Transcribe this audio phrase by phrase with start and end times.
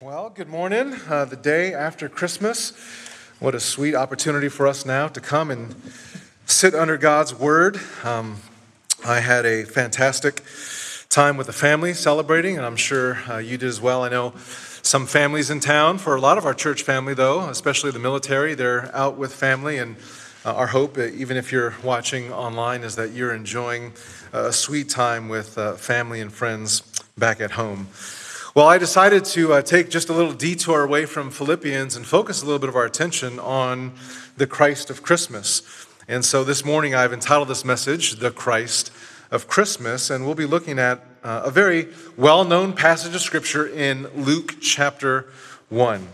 [0.00, 0.94] Well, good morning.
[1.08, 2.72] Uh, the day after Christmas.
[3.40, 5.74] What a sweet opportunity for us now to come and
[6.46, 7.80] sit under God's word.
[8.04, 8.36] Um,
[9.04, 10.44] I had a fantastic
[11.08, 14.04] time with the family celebrating, and I'm sure uh, you did as well.
[14.04, 14.34] I know
[14.82, 18.54] some families in town, for a lot of our church family, though, especially the military,
[18.54, 19.78] they're out with family.
[19.78, 19.96] And
[20.44, 23.94] uh, our hope, uh, even if you're watching online, is that you're enjoying
[24.32, 26.82] a sweet time with uh, family and friends
[27.16, 27.88] back at home.
[28.54, 32.40] Well, I decided to uh, take just a little detour away from Philippians and focus
[32.40, 33.92] a little bit of our attention on
[34.38, 35.86] the Christ of Christmas.
[36.08, 38.90] And so this morning I've entitled this message, The Christ
[39.30, 43.66] of Christmas, and we'll be looking at uh, a very well known passage of Scripture
[43.66, 45.30] in Luke chapter
[45.68, 46.08] 1.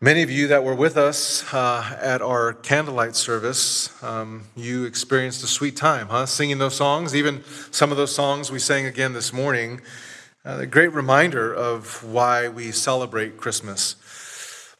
[0.00, 5.44] Many of you that were with us uh, at our candlelight service, um, you experienced
[5.44, 6.24] a sweet time, huh?
[6.24, 9.82] Singing those songs, even some of those songs we sang again this morning
[10.44, 13.96] a great reminder of why we celebrate Christmas.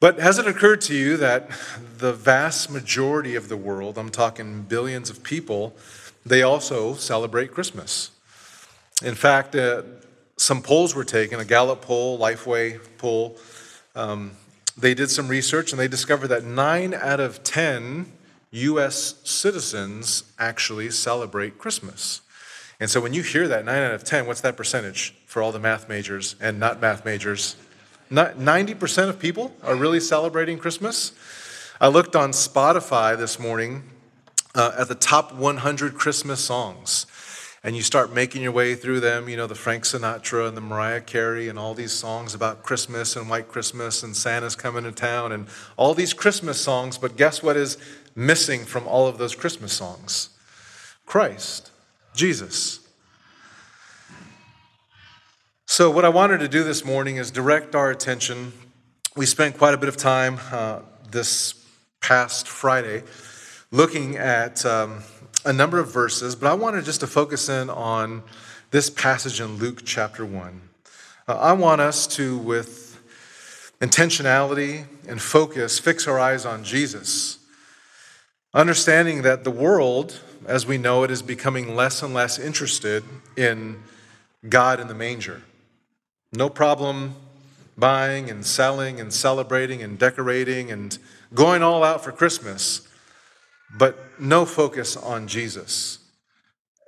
[0.00, 1.50] But has it occurred to you that
[1.98, 5.74] the vast majority of the world, I'm talking billions of people,
[6.24, 8.10] they also celebrate Christmas?
[9.02, 9.82] In fact, uh,
[10.38, 13.36] some polls were taken, a Gallup poll, Lifeway poll.
[13.94, 14.32] Um,
[14.78, 18.10] they did some research and they discovered that nine out of 10
[18.52, 19.16] U.S.
[19.24, 22.22] citizens actually celebrate Christmas.
[22.80, 25.52] And so when you hear that, 9 out of 10, what's that percentage for all
[25.52, 27.54] the math majors and not math majors?
[28.10, 31.12] 90% of people are really celebrating Christmas.
[31.80, 33.84] I looked on Spotify this morning
[34.56, 37.06] uh, at the top 100 Christmas songs.
[37.62, 40.60] And you start making your way through them, you know, the Frank Sinatra and the
[40.62, 44.90] Mariah Carey and all these songs about Christmas and White Christmas and Santa's coming to
[44.90, 46.98] town and all these Christmas songs.
[46.98, 47.78] But guess what is
[48.16, 50.30] missing from all of those Christmas songs?
[51.06, 51.70] Christ.
[52.14, 52.80] Jesus.
[55.72, 58.52] So, what I wanted to do this morning is direct our attention.
[59.14, 60.80] We spent quite a bit of time uh,
[61.12, 61.64] this
[62.00, 63.04] past Friday
[63.70, 65.04] looking at um,
[65.44, 68.24] a number of verses, but I wanted just to focus in on
[68.72, 70.60] this passage in Luke chapter 1.
[71.28, 73.00] Uh, I want us to, with
[73.80, 77.38] intentionality and focus, fix our eyes on Jesus,
[78.52, 83.04] understanding that the world as we know it, is becoming less and less interested
[83.36, 83.80] in
[84.48, 85.42] God in the manger.
[86.32, 87.16] No problem
[87.76, 90.98] buying and selling and celebrating and decorating and
[91.34, 92.86] going all out for Christmas,
[93.76, 95.98] but no focus on Jesus.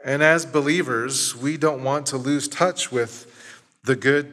[0.04, 3.28] And as believers, we don't want to lose touch with
[3.84, 4.32] the good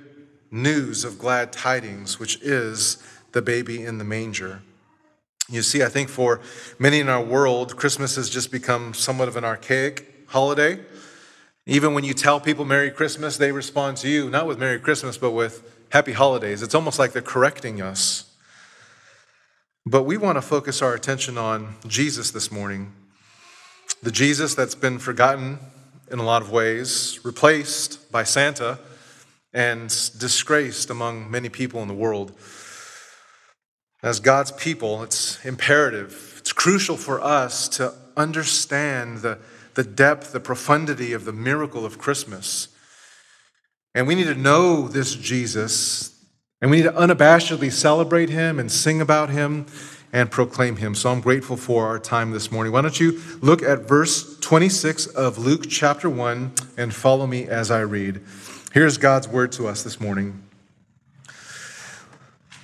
[0.52, 4.62] news of glad tidings, which is the baby in the manger.
[5.50, 6.42] You see, I think for
[6.78, 10.80] many in our world, Christmas has just become somewhat of an archaic holiday.
[11.70, 15.20] Even when you tell people Merry Christmas, they respond to you, not with Merry Christmas,
[15.20, 16.64] but with Happy Holidays.
[16.64, 18.36] It's almost like they're correcting us.
[19.86, 22.92] But we want to focus our attention on Jesus this morning.
[24.02, 25.60] The Jesus that's been forgotten
[26.12, 28.80] in a lot of ways, replaced by Santa,
[29.54, 32.32] and disgraced among many people in the world.
[34.02, 39.38] As God's people, it's imperative, it's crucial for us to understand the,
[39.80, 42.68] the depth, the profundity of the miracle of Christmas.
[43.96, 46.22] And we need to know this Jesus,
[46.62, 49.68] and we need to unabashedly celebrate him and sing about him
[50.12, 50.96] and proclaim him.
[50.96, 52.74] So I'm grateful for our time this morning.
[52.74, 57.72] Why don't you look at verse 26 of Luke chapter 1 and follow me as
[57.72, 58.22] I read.
[58.74, 60.44] Here's God's word to us this morning.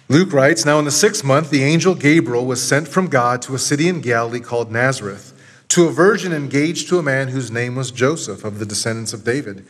[0.09, 3.55] Luke writes Now in the sixth month, the angel Gabriel was sent from God to
[3.55, 5.31] a city in Galilee called Nazareth,
[5.75, 9.25] to a virgin engaged to a man whose name was Joseph, of the descendants of
[9.25, 9.67] David.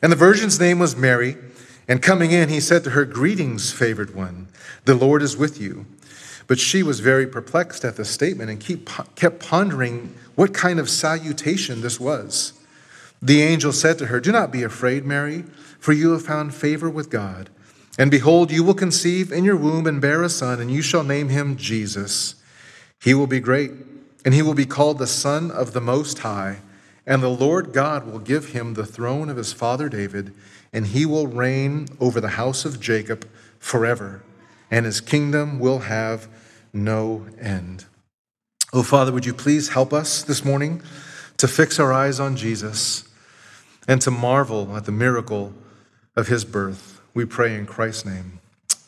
[0.00, 1.36] And the virgin's name was Mary.
[1.88, 4.46] And coming in, he said to her, Greetings, favored one,
[4.84, 5.84] the Lord is with you.
[6.46, 10.88] But she was very perplexed at the statement and keep, kept pondering what kind of
[10.88, 12.52] salutation this was.
[13.20, 15.42] The angel said to her, Do not be afraid, Mary,
[15.80, 17.50] for you have found favor with God.
[17.98, 21.02] And behold, you will conceive in your womb and bear a son, and you shall
[21.02, 22.36] name him Jesus.
[23.00, 23.72] He will be great,
[24.24, 26.58] and he will be called the Son of the Most High.
[27.06, 30.32] And the Lord God will give him the throne of his father David,
[30.72, 33.28] and he will reign over the house of Jacob
[33.58, 34.22] forever,
[34.70, 36.28] and his kingdom will have
[36.72, 37.86] no end.
[38.72, 40.80] Oh, Father, would you please help us this morning
[41.36, 43.08] to fix our eyes on Jesus
[43.86, 45.52] and to marvel at the miracle
[46.16, 47.00] of his birth?
[47.14, 48.40] We pray in Christ's name.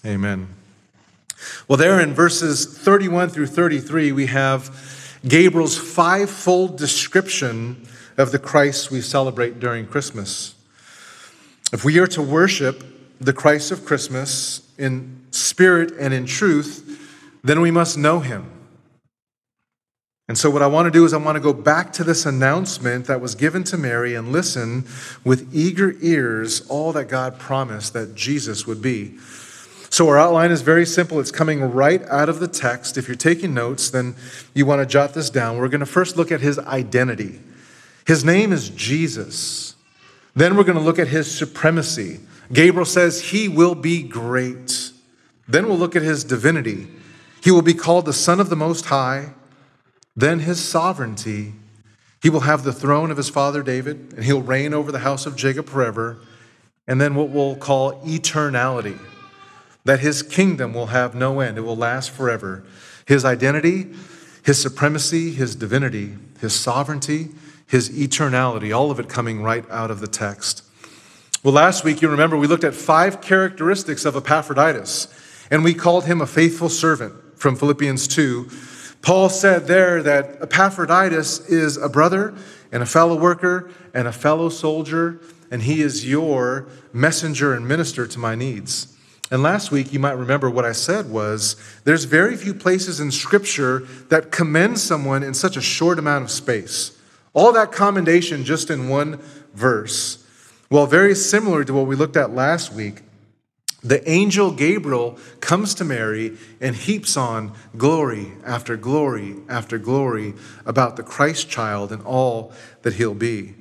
[0.06, 0.48] Amen.
[1.68, 4.70] Well, there in verses 31 through 33, we have
[5.26, 7.86] Gabriel's fivefold description
[8.16, 10.54] of the Christ we celebrate during Christmas.
[11.72, 12.84] If we are to worship
[13.20, 17.00] the Christ of Christmas in spirit and in truth,
[17.42, 18.50] then we must know him.
[20.26, 22.24] And so, what I want to do is, I want to go back to this
[22.24, 24.86] announcement that was given to Mary and listen
[25.22, 29.18] with eager ears all that God promised that Jesus would be.
[29.94, 31.20] So, our outline is very simple.
[31.20, 32.98] It's coming right out of the text.
[32.98, 34.16] If you're taking notes, then
[34.52, 35.58] you want to jot this down.
[35.58, 37.38] We're going to first look at his identity.
[38.04, 39.76] His name is Jesus.
[40.34, 42.18] Then we're going to look at his supremacy.
[42.52, 44.90] Gabriel says he will be great.
[45.46, 46.88] Then we'll look at his divinity.
[47.44, 49.34] He will be called the Son of the Most High.
[50.16, 51.54] Then his sovereignty.
[52.20, 55.24] He will have the throne of his father David, and he'll reign over the house
[55.24, 56.18] of Jacob forever.
[56.88, 58.98] And then what we'll call eternality,
[59.84, 62.64] that his kingdom will have no end, it will last forever.
[63.06, 63.92] His identity,
[64.42, 67.28] his supremacy, his divinity, his sovereignty,
[67.66, 70.62] his eternality, all of it coming right out of the text.
[71.42, 75.08] Well, last week, you remember, we looked at five characteristics of Epaphroditus,
[75.50, 78.48] and we called him a faithful servant from Philippians 2.
[79.02, 82.34] Paul said there that Epaphroditus is a brother
[82.72, 85.20] and a fellow worker and a fellow soldier,
[85.50, 88.93] and he is your messenger and minister to my needs.
[89.34, 93.10] And last week, you might remember what I said was there's very few places in
[93.10, 96.96] Scripture that commend someone in such a short amount of space.
[97.32, 99.18] All that commendation just in one
[99.52, 100.24] verse.
[100.70, 103.02] Well, very similar to what we looked at last week,
[103.82, 110.34] the angel Gabriel comes to Mary and heaps on glory after glory after glory
[110.64, 112.52] about the Christ child and all
[112.82, 113.54] that he'll be.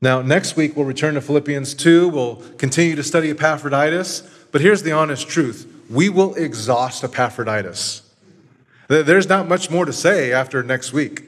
[0.00, 2.10] Now, next week we'll return to Philippians 2.
[2.10, 4.30] We'll continue to study Epaphroditus.
[4.54, 8.02] But here's the honest truth we will exhaust Epaphroditus.
[8.86, 11.24] There's not much more to say after next week.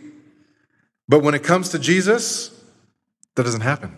[1.08, 2.52] But when it comes to Jesus,
[3.34, 3.96] that doesn't happen.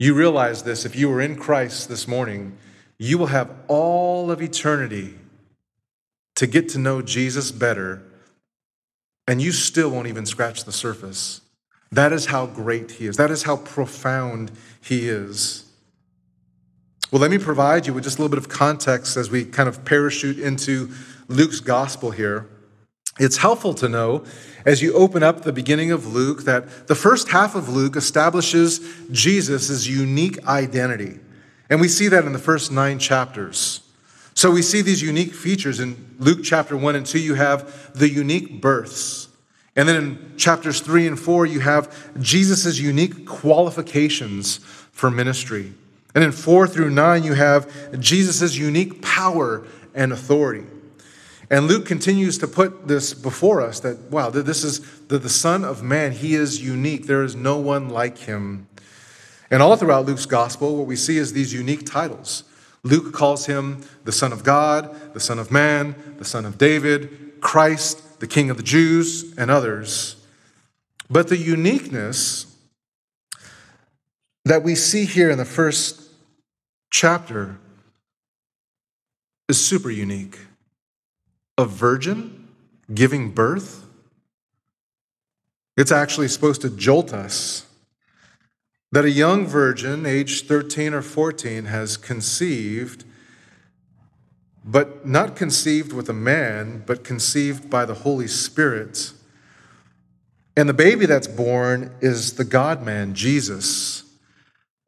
[0.00, 2.58] You realize this if you were in Christ this morning,
[2.98, 5.14] you will have all of eternity
[6.34, 8.02] to get to know Jesus better,
[9.28, 11.40] and you still won't even scratch the surface.
[11.92, 14.50] That is how great He is, that is how profound
[14.80, 15.67] He is.
[17.10, 19.66] Well, let me provide you with just a little bit of context as we kind
[19.66, 20.92] of parachute into
[21.28, 22.46] Luke's gospel here.
[23.18, 24.24] It's helpful to know
[24.66, 28.80] as you open up the beginning of Luke that the first half of Luke establishes
[29.10, 31.18] Jesus' unique identity.
[31.70, 33.80] And we see that in the first nine chapters.
[34.34, 37.18] So we see these unique features in Luke chapter 1 and 2.
[37.18, 39.28] You have the unique births.
[39.74, 44.58] And then in chapters 3 and 4, you have Jesus' unique qualifications
[44.92, 45.72] for ministry.
[46.14, 50.64] And in 4 through 9, you have Jesus' unique power and authority.
[51.50, 55.64] And Luke continues to put this before us that, wow, this is the, the Son
[55.64, 56.12] of Man.
[56.12, 57.06] He is unique.
[57.06, 58.68] There is no one like him.
[59.50, 62.44] And all throughout Luke's gospel, what we see is these unique titles.
[62.82, 67.40] Luke calls him the Son of God, the Son of Man, the Son of David,
[67.40, 70.16] Christ, the King of the Jews, and others.
[71.10, 72.47] But the uniqueness
[74.48, 76.10] that we see here in the first
[76.90, 77.58] chapter
[79.48, 80.38] is super unique
[81.58, 82.48] a virgin
[82.94, 83.84] giving birth,
[85.76, 87.66] it's actually supposed to jolt us
[88.92, 93.04] that a young virgin, aged 13 or 14, has conceived,
[94.64, 99.12] but not conceived with a man, but conceived by the Holy Spirit.
[100.56, 104.07] And the baby that's born is the God man, Jesus.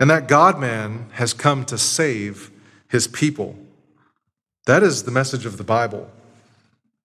[0.01, 2.51] And that God man has come to save
[2.89, 3.57] his people.
[4.67, 6.11] That is the message of the Bible.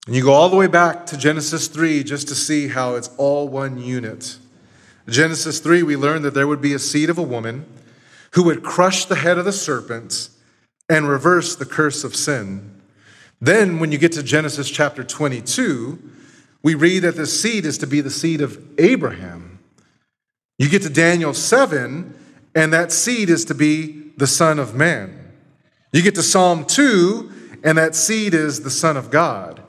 [0.08, 3.10] And you go all the way back to Genesis 3 just to see how it's
[3.18, 4.38] all one unit.
[5.08, 7.66] Genesis 3, we learn that there would be a seed of a woman
[8.32, 10.30] who would crush the head of the serpent
[10.90, 12.72] and reverse the curse of sin.
[13.42, 16.00] Then, when you get to Genesis chapter 22,
[16.64, 19.60] we read that the seed is to be the seed of Abraham.
[20.58, 22.14] You get to Daniel 7,
[22.56, 25.34] and that seed is to be the Son of Man.
[25.92, 29.62] You get to Psalm 2, and that seed is the Son of God.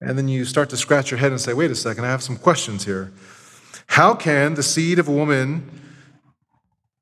[0.00, 2.22] And then you start to scratch your head and say, wait a second, I have
[2.22, 3.12] some questions here.
[3.88, 5.70] How can the seed of a woman,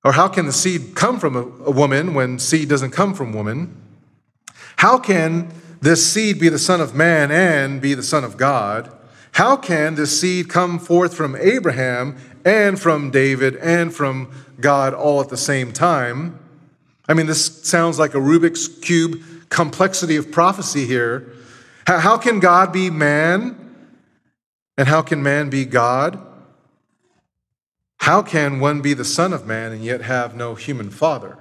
[0.05, 3.81] or how can the seed come from a, woman when seed doesn't come from woman?
[4.77, 8.93] How can this seed be the Son of Man and be the Son of God?
[9.33, 15.21] How can this seed come forth from Abraham and from David and from God all
[15.21, 16.39] at the same time?
[17.09, 21.33] I mean, this sounds like a Rubik's Cube complexity of prophecy here.
[21.87, 23.61] How can God be man?
[24.77, 26.19] And how can man be God?
[27.99, 31.39] How can one be the Son of Man and yet have no human father?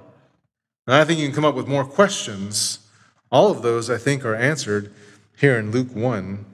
[0.86, 2.78] And I think you can come up with more questions.
[3.30, 4.92] All of those, I think, are answered
[5.36, 6.44] here in Luke 1.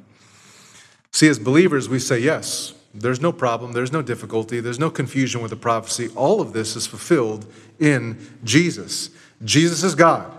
[1.13, 5.41] See, as believers, we say, yes, there's no problem, there's no difficulty, there's no confusion
[5.41, 6.09] with the prophecy.
[6.17, 7.47] All of this is fulfilled
[7.79, 9.11] in Jesus.
[9.45, 10.31] Jesus is God,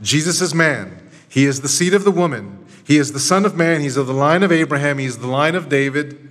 [0.00, 1.02] Jesus is man.
[1.28, 4.06] He is the seed of the woman, He is the Son of Man, He's of
[4.06, 6.22] the line of Abraham, He's the line of David.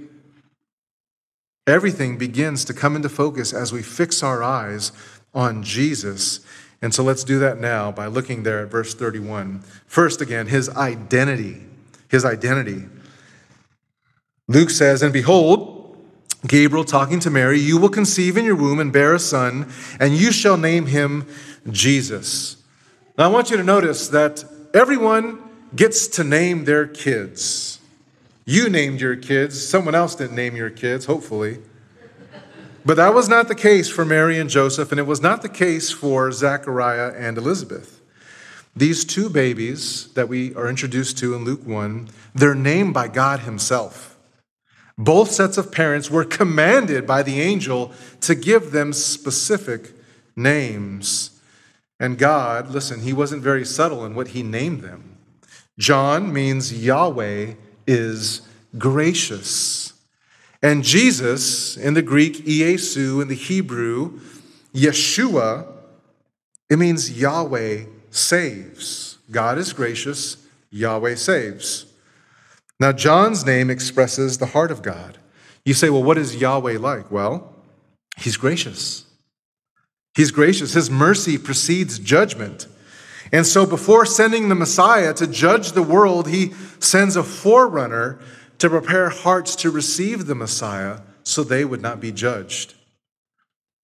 [1.67, 4.91] Everything begins to come into focus as we fix our eyes
[5.33, 6.39] on Jesus.
[6.81, 9.61] And so let's do that now by looking there at verse 31.
[9.87, 11.63] First, again, his identity.
[12.07, 12.85] His identity.
[14.47, 15.97] Luke says, And behold,
[16.47, 20.15] Gabriel talking to Mary, you will conceive in your womb and bear a son, and
[20.15, 21.27] you shall name him
[21.71, 22.57] Jesus.
[23.17, 25.41] Now, I want you to notice that everyone
[25.75, 27.79] gets to name their kids.
[28.45, 31.59] You named your kids, someone else didn't name your kids, hopefully.
[32.85, 35.49] But that was not the case for Mary and Joseph, and it was not the
[35.49, 37.99] case for Zachariah and Elizabeth.
[38.75, 43.39] These two babies that we are introduced to in Luke 1, they're named by God
[43.39, 44.14] Himself.
[44.97, 49.91] Both sets of parents were commanded by the angel to give them specific
[50.35, 51.31] names.
[51.99, 55.17] And God, listen, He wasn't very subtle in what He named them.
[55.77, 57.53] John means Yahweh
[57.85, 58.41] is
[58.77, 59.93] gracious.
[60.61, 64.19] And Jesus, in the Greek, Iesu, in the Hebrew,
[64.73, 65.67] Yeshua,
[66.69, 69.17] it means Yahweh saves.
[69.29, 70.37] God is gracious,
[70.71, 71.85] Yahweh saves.
[72.79, 75.17] Now, John's name expresses the heart of God.
[75.63, 77.09] You say, well, what is Yahweh like?
[77.09, 77.55] Well,
[78.17, 79.05] he's gracious.
[80.15, 80.73] He's gracious.
[80.73, 82.67] His mercy precedes judgment.
[83.31, 88.19] And so, before sending the Messiah to judge the world, he sends a forerunner
[88.59, 92.75] to prepare hearts to receive the Messiah so they would not be judged.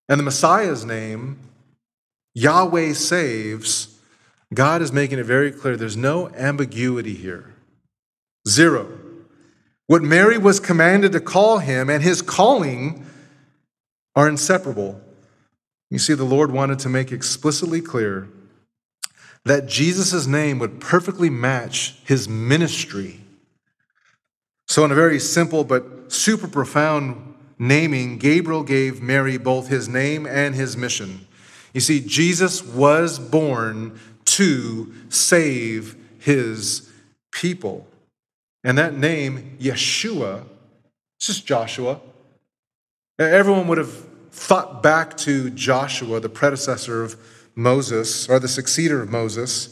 [0.08, 1.40] And the Messiah's name,
[2.34, 4.00] Yahweh saves,
[4.54, 7.51] God is making it very clear there's no ambiguity here.
[8.48, 8.88] Zero.
[9.88, 13.06] What Mary was commanded to call him and his calling
[14.16, 15.02] are inseparable.
[15.90, 18.30] You see, the Lord wanted to make explicitly clear
[19.44, 23.20] that Jesus' name would perfectly match his ministry.
[24.68, 30.26] So, in a very simple but super profound naming, Gabriel gave Mary both his name
[30.26, 31.28] and his mission.
[31.74, 36.90] You see, Jesus was born to save his
[37.32, 37.88] people.
[38.64, 40.44] And that name, Yeshua,
[41.18, 42.00] it's just Joshua.
[43.18, 43.94] Everyone would have
[44.32, 47.16] thought back to Joshua, the predecessor of
[47.56, 49.70] Moses, or the successor of Moses.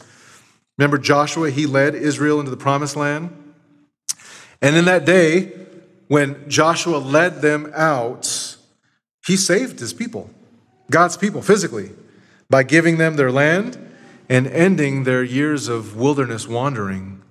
[0.78, 3.36] Remember Joshua, he led Israel into the promised land.
[4.62, 5.52] And in that day,
[6.08, 8.56] when Joshua led them out,
[9.26, 10.30] he saved his people,
[10.90, 11.90] God's people, physically,
[12.48, 13.78] by giving them their land
[14.28, 17.22] and ending their years of wilderness wandering.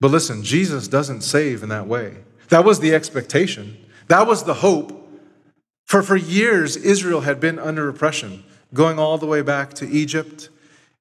[0.00, 2.18] But listen, Jesus doesn't save in that way.
[2.50, 3.76] That was the expectation,
[4.08, 4.94] that was the hope.
[5.84, 10.50] For, for years, Israel had been under oppression, going all the way back to Egypt,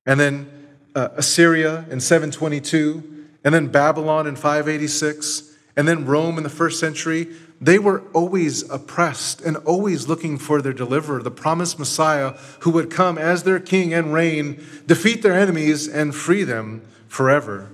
[0.06, 0.50] and then
[0.96, 6.80] uh, Assyria in 722, and then Babylon in 586, and then Rome in the first
[6.80, 7.28] century.
[7.60, 12.90] They were always oppressed and always looking for their deliverer, the promised Messiah who would
[12.90, 17.70] come as their king and reign, defeat their enemies, and free them forever.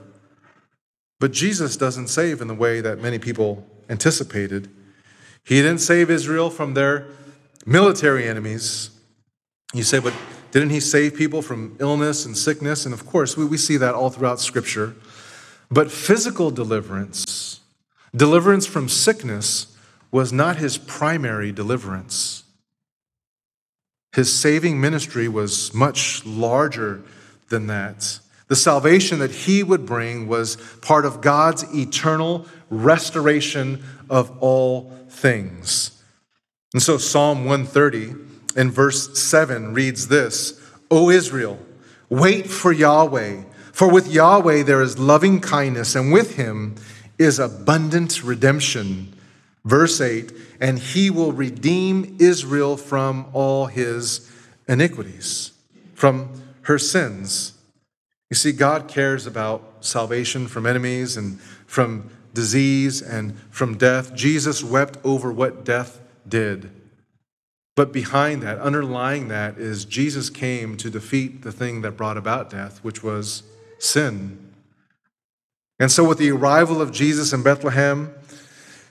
[1.23, 4.69] But Jesus doesn't save in the way that many people anticipated.
[5.45, 7.07] He didn't save Israel from their
[7.65, 8.89] military enemies.
[9.73, 10.13] You say, but
[10.51, 12.83] didn't he save people from illness and sickness?
[12.83, 14.95] And of course, we, we see that all throughout Scripture.
[15.71, 17.61] But physical deliverance,
[18.13, 19.77] deliverance from sickness,
[20.11, 22.43] was not his primary deliverance.
[24.13, 27.01] His saving ministry was much larger
[27.47, 28.19] than that.
[28.47, 36.03] The salvation that he would bring was part of God's eternal restoration of all things.
[36.73, 38.15] And so Psalm 130
[38.55, 40.59] in verse 7 reads this
[40.91, 41.59] O Israel,
[42.09, 46.75] wait for Yahweh, for with Yahweh there is loving kindness, and with him
[47.17, 49.13] is abundant redemption.
[49.65, 54.29] Verse 8 And he will redeem Israel from all his
[54.67, 55.51] iniquities,
[55.95, 56.29] from
[56.63, 57.53] her sins.
[58.33, 64.15] You see, God cares about salvation from enemies and from disease and from death.
[64.15, 66.71] Jesus wept over what death did.
[67.75, 72.49] But behind that, underlying that, is Jesus came to defeat the thing that brought about
[72.49, 73.43] death, which was
[73.77, 74.51] sin.
[75.79, 78.15] And so, with the arrival of Jesus in Bethlehem,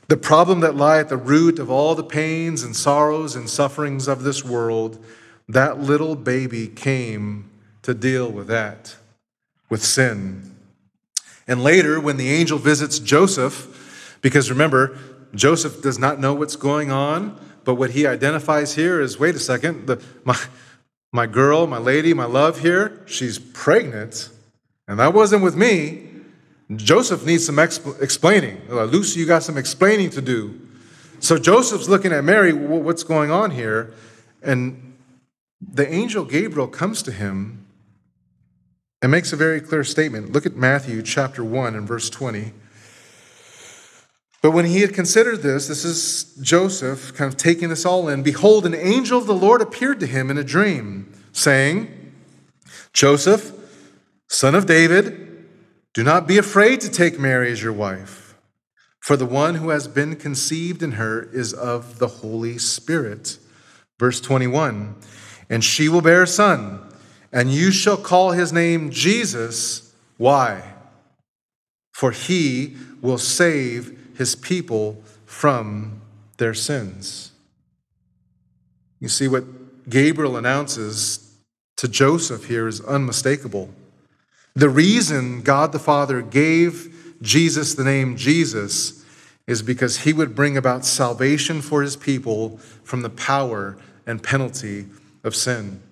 [0.07, 4.07] the problem that lie at the root of all the pains and sorrows and sufferings
[4.07, 5.05] of this world
[5.49, 7.51] that little baby came
[7.83, 8.95] to deal with that,
[9.73, 10.55] with sin.
[11.49, 14.99] And later, when the angel visits Joseph, because remember,
[15.35, 19.39] Joseph does not know what's going on, but what he identifies here is wait a
[19.39, 20.39] second, the, my,
[21.11, 24.29] my girl, my lady, my love here, she's pregnant,
[24.87, 26.07] and that wasn't with me.
[26.77, 28.61] Joseph needs some exp- explaining.
[28.71, 30.61] Uh, Lucy, you got some explaining to do.
[31.19, 33.95] So Joseph's looking at Mary, what's going on here?
[34.43, 34.99] And
[35.63, 37.62] the angel Gabriel comes to him
[39.03, 40.31] and makes a very clear statement.
[40.31, 42.53] Look at Matthew chapter 1 and verse 20.
[44.41, 48.23] But when he had considered this, this is Joseph kind of taking this all in.
[48.23, 52.13] Behold, an angel of the Lord appeared to him in a dream, saying,
[52.93, 53.53] Joseph,
[54.29, 55.47] son of David,
[55.95, 58.37] do not be afraid to take Mary as your wife,
[59.01, 63.39] for the one who has been conceived in her is of the Holy Spirit.
[63.99, 64.97] Verse 21
[65.49, 66.92] And she will bear a son,
[67.33, 69.95] and you shall call his name Jesus.
[70.19, 70.75] Why?
[71.93, 76.01] For he will save his people from
[76.37, 77.33] their sins.
[79.01, 79.45] You see, what
[79.89, 81.35] Gabriel announces
[81.77, 83.71] to Joseph here is unmistakable.
[84.55, 89.05] The reason God the Father gave Jesus the name Jesus
[89.47, 94.87] is because he would bring about salvation for his people from the power and penalty
[95.25, 95.83] of sin.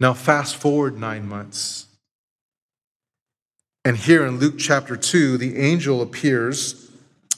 [0.00, 1.86] Now, fast forward nine months.
[3.84, 6.82] And here in Luke chapter 2, the angel appears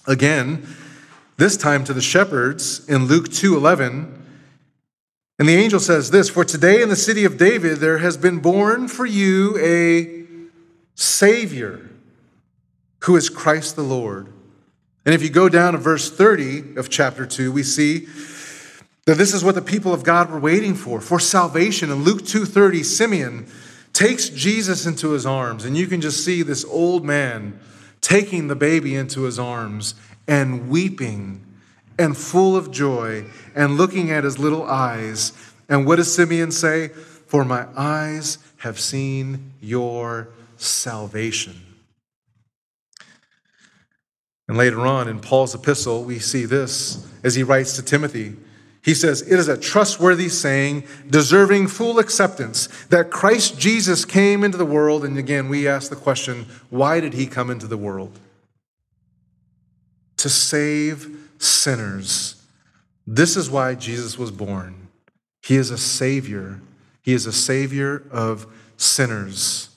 [0.06, 0.66] Again,
[1.36, 4.22] this time to the shepherds in Luke 2:11,
[5.38, 8.38] and the angel says this, "For today in the city of David there has been
[8.38, 10.26] born for you a
[10.94, 11.90] savior
[13.00, 14.28] who is Christ the Lord."
[15.06, 18.06] And if you go down to verse 30 of chapter 2, we see
[19.06, 21.90] that this is what the people of God were waiting for, for salvation.
[21.90, 23.46] In Luke 2:30, Simeon
[23.92, 27.58] takes Jesus into his arms, and you can just see this old man
[28.00, 29.94] taking the baby into his arms
[30.26, 31.44] and weeping
[31.98, 33.24] and full of joy
[33.54, 35.32] and looking at his little eyes.
[35.68, 36.88] And what does Simeon say?
[36.88, 41.60] For my eyes have seen your salvation.
[44.48, 48.36] And later on in Paul's epistle, we see this as he writes to Timothy.
[48.84, 54.58] He says, It is a trustworthy saying, deserving full acceptance, that Christ Jesus came into
[54.58, 55.04] the world.
[55.04, 58.18] And again, we ask the question, why did he come into the world?
[60.18, 62.42] To save sinners.
[63.06, 64.88] This is why Jesus was born.
[65.42, 66.60] He is a Savior,
[67.02, 69.70] He is a Savior of sinners.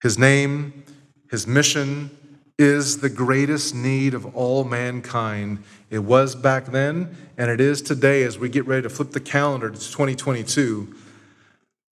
[0.00, 0.84] His name,
[1.28, 2.16] His mission,
[2.58, 5.62] is the greatest need of all mankind.
[5.90, 9.20] It was back then, and it is today as we get ready to flip the
[9.20, 10.94] calendar to 2022.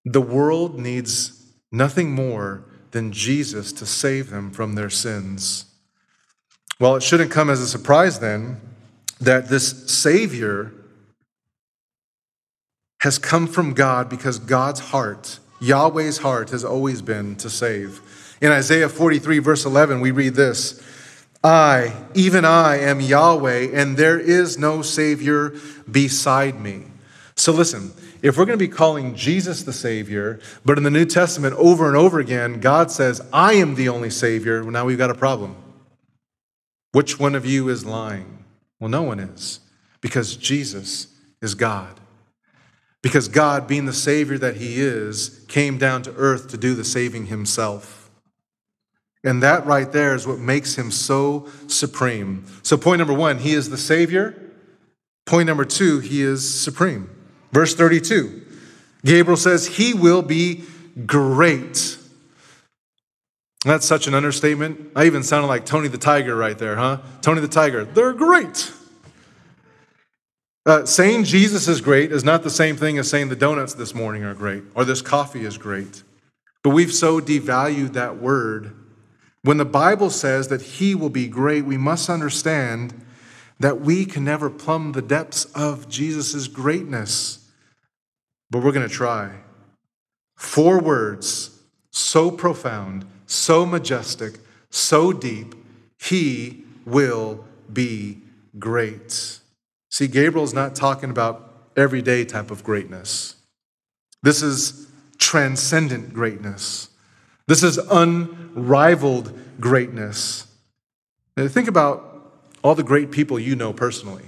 [0.04, 5.66] The world needs nothing more than Jesus to save them from their sins.
[6.80, 8.60] Well, it shouldn't come as a surprise then
[9.20, 10.72] that this Savior
[13.02, 18.00] has come from God because God's heart, Yahweh's heart, has always been to save.
[18.40, 20.80] In Isaiah 43, verse 11, we read this
[21.42, 25.54] I, even I, am Yahweh, and there is no Savior
[25.90, 26.84] beside me.
[27.36, 31.04] So listen, if we're going to be calling Jesus the Savior, but in the New
[31.04, 34.98] Testament over and over again, God says, I am the only Savior, well, now we've
[34.98, 35.54] got a problem.
[36.92, 38.44] Which one of you is lying?
[38.80, 39.60] Well, no one is,
[40.00, 41.08] because Jesus
[41.40, 42.00] is God.
[43.02, 46.84] Because God, being the Savior that He is, came down to earth to do the
[46.84, 47.95] saving Himself.
[49.26, 52.46] And that right there is what makes him so supreme.
[52.62, 54.40] So, point number one, he is the Savior.
[55.26, 57.10] Point number two, he is supreme.
[57.50, 58.42] Verse 32,
[59.04, 60.62] Gabriel says, He will be
[61.06, 61.98] great.
[63.64, 64.92] That's such an understatement.
[64.94, 66.98] I even sounded like Tony the Tiger right there, huh?
[67.20, 68.72] Tony the Tiger, they're great.
[70.64, 73.92] Uh, saying Jesus is great is not the same thing as saying the donuts this
[73.92, 76.04] morning are great or this coffee is great.
[76.62, 78.72] But we've so devalued that word
[79.46, 83.00] when the Bible says that He will be great, we must understand
[83.60, 87.48] that we can never plumb the depths of Jesus' greatness.
[88.50, 89.36] But we're going to try.
[90.36, 91.58] Four words
[91.92, 95.54] so profound, so majestic, so deep.
[95.98, 98.18] He will be
[98.58, 99.38] great.
[99.90, 103.36] See, Gabriel's not talking about everyday type of greatness.
[104.22, 106.88] This is transcendent greatness.
[107.46, 110.46] This is unrivaled greatness.
[111.36, 112.32] Now, think about
[112.62, 114.24] all the great people you know personally.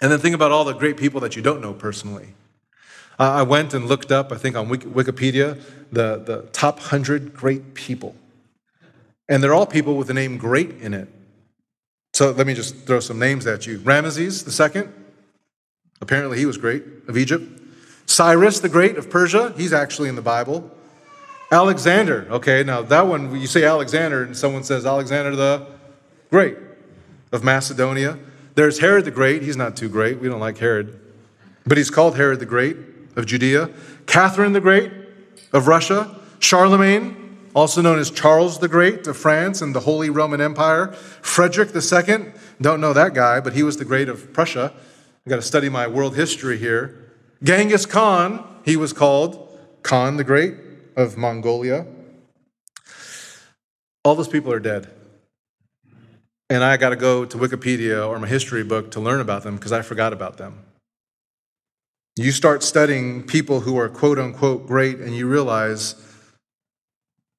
[0.00, 2.34] And then think about all the great people that you don't know personally.
[3.18, 7.74] Uh, I went and looked up, I think on Wikipedia, the, the top 100 great
[7.74, 8.16] people.
[9.28, 11.08] And they're all people with the name great in it.
[12.14, 13.78] So let me just throw some names at you.
[13.78, 14.88] Ramesses II,
[16.00, 17.60] apparently he was great, of Egypt.
[18.06, 20.70] Cyrus the Great of Persia, he's actually in the Bible.
[21.52, 25.66] Alexander, okay, now that one, you say Alexander and someone says Alexander the
[26.30, 26.56] Great
[27.30, 28.18] of Macedonia.
[28.54, 30.98] There's Herod the Great, he's not too great, we don't like Herod,
[31.66, 32.78] but he's called Herod the Great
[33.16, 33.68] of Judea.
[34.06, 34.92] Catherine the Great
[35.52, 36.18] of Russia.
[36.38, 40.92] Charlemagne, also known as Charles the Great of France and the Holy Roman Empire.
[41.20, 44.72] Frederick II, don't know that guy, but he was the great of Prussia.
[44.74, 47.10] I've got to study my world history here.
[47.42, 50.54] Genghis Khan, he was called Khan the Great
[50.96, 51.86] of Mongolia.
[54.04, 54.90] All those people are dead.
[56.50, 59.56] And I got to go to Wikipedia or my history book to learn about them
[59.56, 60.64] because I forgot about them.
[62.16, 65.94] You start studying people who are quote unquote great, and you realize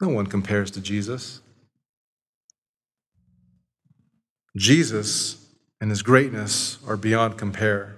[0.02, 1.42] no one compares to Jesus.
[4.58, 5.38] Jesus
[5.80, 7.98] and his greatness are beyond compare.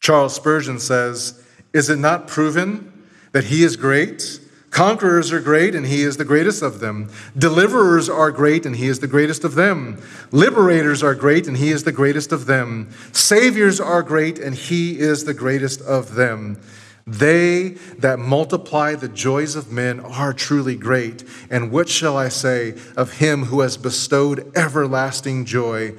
[0.00, 4.40] Charles Spurgeon says, Is it not proven that he is great?
[4.70, 7.10] Conquerors are great, and he is the greatest of them.
[7.36, 10.00] Deliverers are great, and he is the greatest of them.
[10.30, 12.88] Liberators are great, and he is the greatest of them.
[13.12, 16.60] Saviors are great, and he is the greatest of them.
[17.06, 21.24] They that multiply the joys of men are truly great.
[21.50, 25.94] And what shall I say of him who has bestowed everlasting joy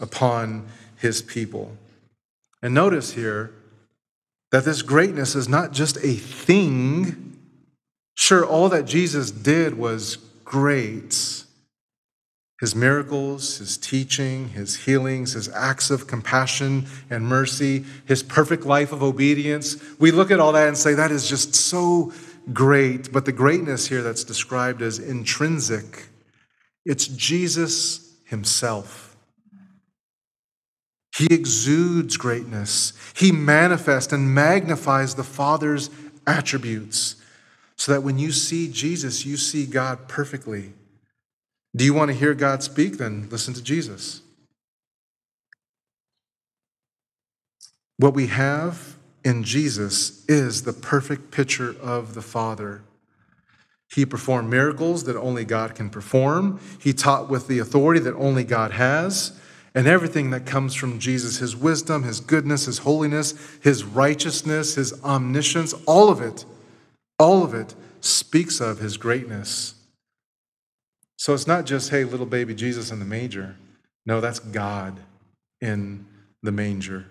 [0.00, 1.76] upon his people?
[2.62, 3.52] And notice here
[4.50, 7.35] that this greatness is not just a thing.
[8.16, 11.44] Sure, all that Jesus did was great
[12.60, 18.92] his miracles, his teaching, his healings, his acts of compassion and mercy, his perfect life
[18.92, 19.76] of obedience.
[19.98, 22.14] We look at all that and say, that is just so
[22.52, 23.12] great.
[23.12, 26.08] But the greatness here that's described as intrinsic,
[26.86, 29.16] it's Jesus himself.
[31.14, 35.90] He exudes greatness, he manifests and magnifies the Father's
[36.26, 37.16] attributes
[37.76, 40.72] so that when you see Jesus, you see God perfectly.
[41.74, 42.98] Do you want to hear God speak?
[42.98, 44.22] Then listen to Jesus.
[47.98, 52.82] What we have in Jesus is the perfect picture of the Father.
[53.94, 56.60] He performed miracles that only God can perform.
[56.80, 59.38] He taught with the authority that only God has.
[59.74, 65.02] And everything that comes from Jesus, his wisdom, his goodness, his holiness, his righteousness, his
[65.04, 66.46] omniscience, all of it,
[67.18, 69.74] all of it speaks of his greatness.
[71.16, 73.56] So it's not just, hey, little baby Jesus in the manger.
[74.04, 75.00] No, that's God
[75.60, 76.06] in
[76.42, 77.06] the manger.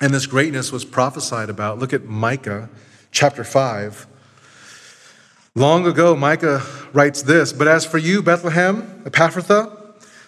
[0.00, 1.78] And this greatness was prophesied about.
[1.78, 2.68] Look at Micah
[3.10, 4.06] chapter 5.
[5.54, 9.76] Long ago, Micah writes this But as for you, Bethlehem, Ephrathah,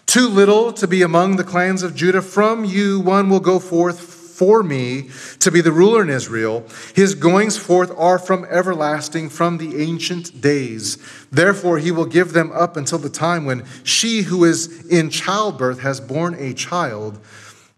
[0.07, 4.10] too little to be among the clans of Judah, from you one will go forth
[4.41, 6.65] for me to be the ruler in Israel.
[6.95, 10.97] His goings forth are from everlasting, from the ancient days.
[11.31, 15.81] Therefore, he will give them up until the time when she who is in childbirth
[15.81, 17.21] has borne a child.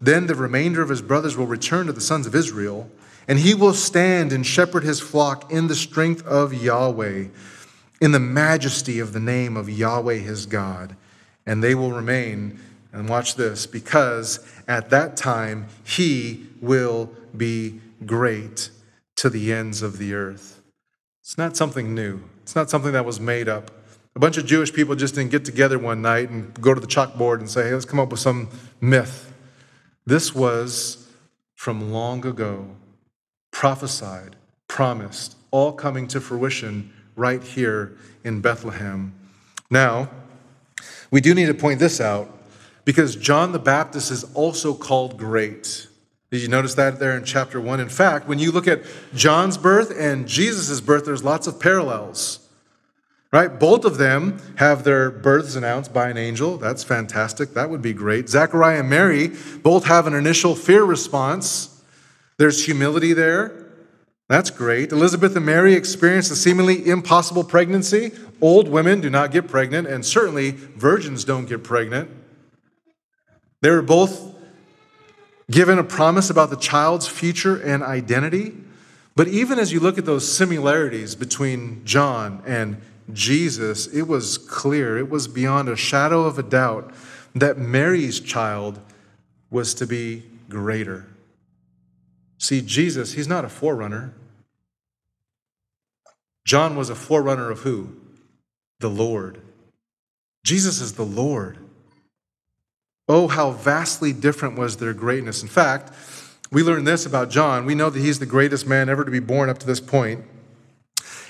[0.00, 2.88] Then the remainder of his brothers will return to the sons of Israel,
[3.26, 7.24] and he will stand and shepherd his flock in the strength of Yahweh,
[8.00, 10.94] in the majesty of the name of Yahweh his God.
[11.44, 12.60] And they will remain,
[12.92, 18.70] and watch this, because at that time he will be great
[19.16, 20.60] to the ends of the earth.
[21.20, 23.70] It's not something new, it's not something that was made up.
[24.14, 26.86] A bunch of Jewish people just didn't get together one night and go to the
[26.86, 28.50] chalkboard and say, hey, let's come up with some
[28.80, 29.32] myth.
[30.04, 31.08] This was
[31.54, 32.76] from long ago,
[33.52, 34.36] prophesied,
[34.68, 39.14] promised, all coming to fruition right here in Bethlehem.
[39.70, 40.10] Now,
[41.10, 42.41] we do need to point this out
[42.84, 45.86] because John the Baptist is also called great.
[46.30, 47.78] Did you notice that there in chapter 1?
[47.78, 48.82] In fact, when you look at
[49.14, 52.38] John's birth and Jesus' birth, there's lots of parallels.
[53.30, 53.58] Right?
[53.58, 56.58] Both of them have their births announced by an angel.
[56.58, 57.54] That's fantastic.
[57.54, 58.28] That would be great.
[58.28, 61.82] Zechariah and Mary both have an initial fear response.
[62.36, 63.66] There's humility there.
[64.28, 64.92] That's great.
[64.92, 68.12] Elizabeth and Mary experience a seemingly impossible pregnancy.
[68.40, 72.10] Old women do not get pregnant, and certainly virgins don't get pregnant.
[73.62, 74.34] They were both
[75.50, 78.54] given a promise about the child's future and identity.
[79.14, 82.80] But even as you look at those similarities between John and
[83.12, 86.92] Jesus, it was clear, it was beyond a shadow of a doubt
[87.34, 88.80] that Mary's child
[89.50, 91.06] was to be greater.
[92.38, 94.12] See, Jesus, he's not a forerunner.
[96.44, 97.94] John was a forerunner of who?
[98.80, 99.40] The Lord.
[100.44, 101.58] Jesus is the Lord.
[103.08, 105.42] Oh, how vastly different was their greatness.
[105.42, 105.92] In fact,
[106.50, 107.66] we learn this about John.
[107.66, 110.24] We know that he's the greatest man ever to be born up to this point.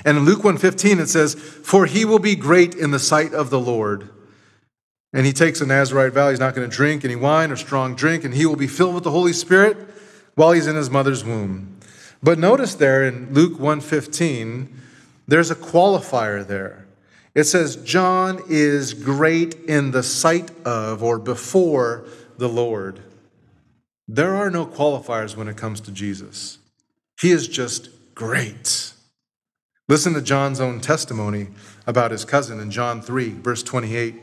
[0.05, 3.51] And in Luke 1:15 it says, "For he will be great in the sight of
[3.51, 4.09] the Lord."
[5.13, 6.31] And he takes a Nazarite vow.
[6.31, 8.95] He's not going to drink any wine or strong drink, and he will be filled
[8.95, 9.77] with the Holy Spirit
[10.35, 11.77] while he's in his mother's womb.
[12.23, 14.69] But notice there in Luke 1:15,
[15.29, 16.87] there's a qualifier there.
[17.35, 22.05] It says, John is great in the sight of or before
[22.37, 23.01] the Lord.
[24.07, 26.59] There are no qualifiers when it comes to Jesus.
[27.21, 28.93] He is just great.
[29.89, 31.49] Listen to John's own testimony
[31.87, 34.15] about his cousin in John 3, verse 28.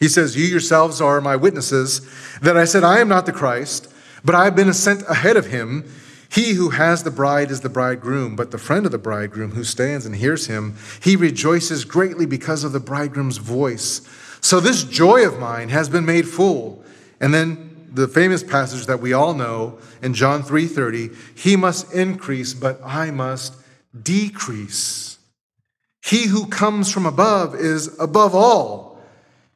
[0.00, 2.00] He says, You yourselves are my witnesses
[2.40, 3.92] that I said, I am not the Christ,
[4.24, 5.90] but I have been sent ahead of him.
[6.30, 9.64] He who has the bride is the bridegroom, but the friend of the bridegroom who
[9.64, 14.02] stands and hears him, he rejoices greatly because of the bridegroom's voice.
[14.40, 16.84] So this joy of mine has been made full.
[17.20, 22.54] And then the famous passage that we all know in John 3:30, he must increase,
[22.54, 23.54] but I must
[24.00, 25.18] decrease.
[26.02, 29.00] He who comes from above is above all.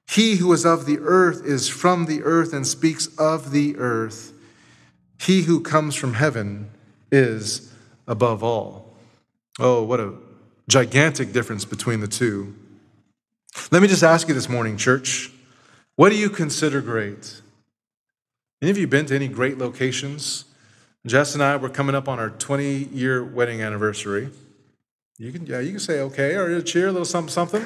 [0.08, 4.33] He who is of the earth is from the earth and speaks of the earth.
[5.24, 6.70] He who comes from heaven
[7.10, 7.72] is
[8.06, 8.94] above all.
[9.58, 10.12] Oh, what a
[10.68, 12.54] gigantic difference between the two.
[13.70, 15.30] Let me just ask you this morning, church
[15.96, 17.40] what do you consider great?
[18.60, 20.44] Any of you been to any great locations?
[21.06, 24.30] Jess and I were coming up on our 20 year wedding anniversary.
[25.18, 27.64] You can, yeah, you can say okay or cheer, a little something, something.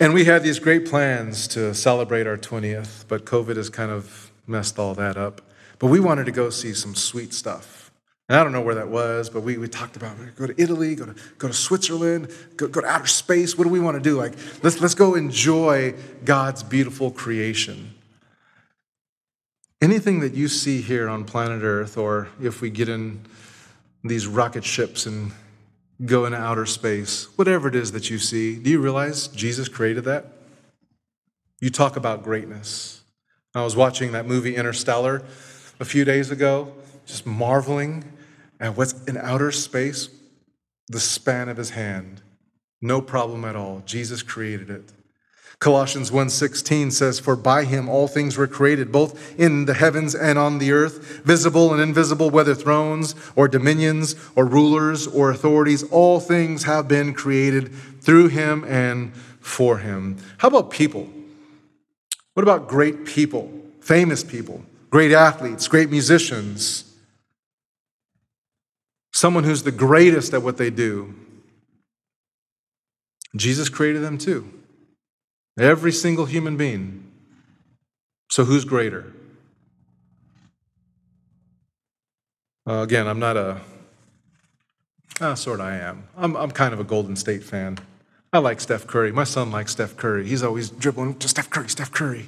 [0.00, 4.27] And we had these great plans to celebrate our 20th, but COVID has kind of
[4.48, 5.42] messed all that up.
[5.78, 7.90] But we wanted to go see some sweet stuff.
[8.28, 10.94] And I don't know where that was, but we, we talked about go to Italy,
[10.94, 13.56] go to, go to Switzerland, go, go to outer space.
[13.56, 14.18] What do we want to do?
[14.18, 17.94] Like, let's, let's go enjoy God's beautiful creation.
[19.80, 23.20] Anything that you see here on planet Earth, or if we get in
[24.04, 25.32] these rocket ships and
[26.04, 30.04] go into outer space, whatever it is that you see, do you realize Jesus created
[30.04, 30.26] that?
[31.60, 32.97] You talk about greatness.
[33.58, 35.22] I was watching that movie Interstellar
[35.80, 36.72] a few days ago,
[37.06, 38.04] just marveling
[38.60, 40.08] at what's in outer space,
[40.88, 42.22] the span of his hand.
[42.80, 43.82] No problem at all.
[43.84, 44.92] Jesus created it.
[45.60, 50.38] Colossians 1:16 says for by him all things were created both in the heavens and
[50.38, 56.20] on the earth visible and invisible whether thrones or dominions or rulers or authorities all
[56.20, 60.16] things have been created through him and for him.
[60.38, 61.08] How about people?
[62.38, 66.84] What about great people, famous people, great athletes, great musicians?
[69.12, 71.16] Someone who's the greatest at what they do.
[73.34, 74.52] Jesus created them too.
[75.58, 77.10] Every single human being.
[78.30, 79.12] So who's greater?
[82.64, 83.60] Uh, again, I'm not a.
[85.20, 86.04] Ah, sort of I am.
[86.16, 87.78] I'm, I'm kind of a Golden State fan.
[88.30, 89.10] I like Steph Curry.
[89.10, 90.26] My son likes Steph Curry.
[90.26, 92.26] He's always dribbling to Steph Curry, Steph Curry.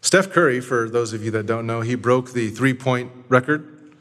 [0.00, 3.92] Steph Curry, for those of you that don't know, he broke the three point record,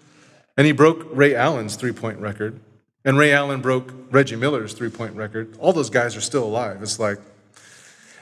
[0.55, 2.61] and he broke Ray Allen's three point record,
[3.03, 5.57] and Ray Allen broke Reggie Miller's three point record.
[5.59, 6.81] All those guys are still alive.
[6.81, 7.19] It's like,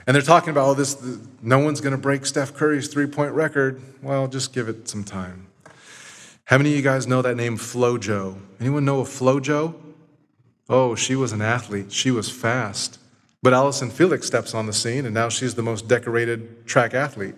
[0.08, 0.98] and they're talking about all this,
[1.44, 3.80] no one's going to break Steph Curry's three point record.
[4.02, 5.46] Well, just give it some time.
[6.46, 8.40] How many of you guys know that name FloJo?
[8.60, 9.76] Anyone know of FloJo?
[10.69, 11.91] Oh, she was an athlete.
[11.91, 12.99] She was fast.
[13.41, 17.36] But Allyson Felix steps on the scene, and now she's the most decorated track athlete.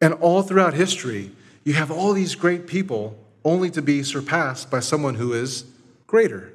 [0.00, 1.32] And all throughout history,
[1.64, 5.64] you have all these great people only to be surpassed by someone who is
[6.06, 6.52] greater.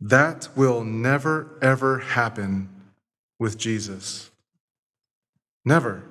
[0.00, 2.68] That will never, ever happen
[3.38, 4.30] with Jesus.
[5.64, 6.02] Never.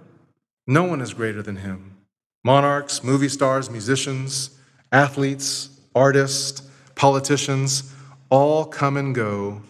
[0.67, 1.95] No one is greater than him.
[2.43, 4.51] Monarchs, movie stars, musicians,
[4.91, 6.64] athletes, artists,
[6.95, 7.93] politicians,
[8.29, 9.61] all come and go,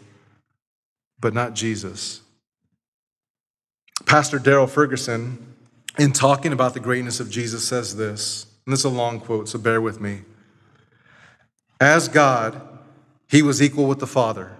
[1.19, 2.21] but not Jesus.
[4.05, 5.55] Pastor Daryl Ferguson,
[5.97, 9.49] in talking about the greatness of Jesus, says this, and this is a long quote,
[9.49, 10.21] so bear with me.
[11.79, 12.61] As God,
[13.27, 14.55] he was equal with the Father,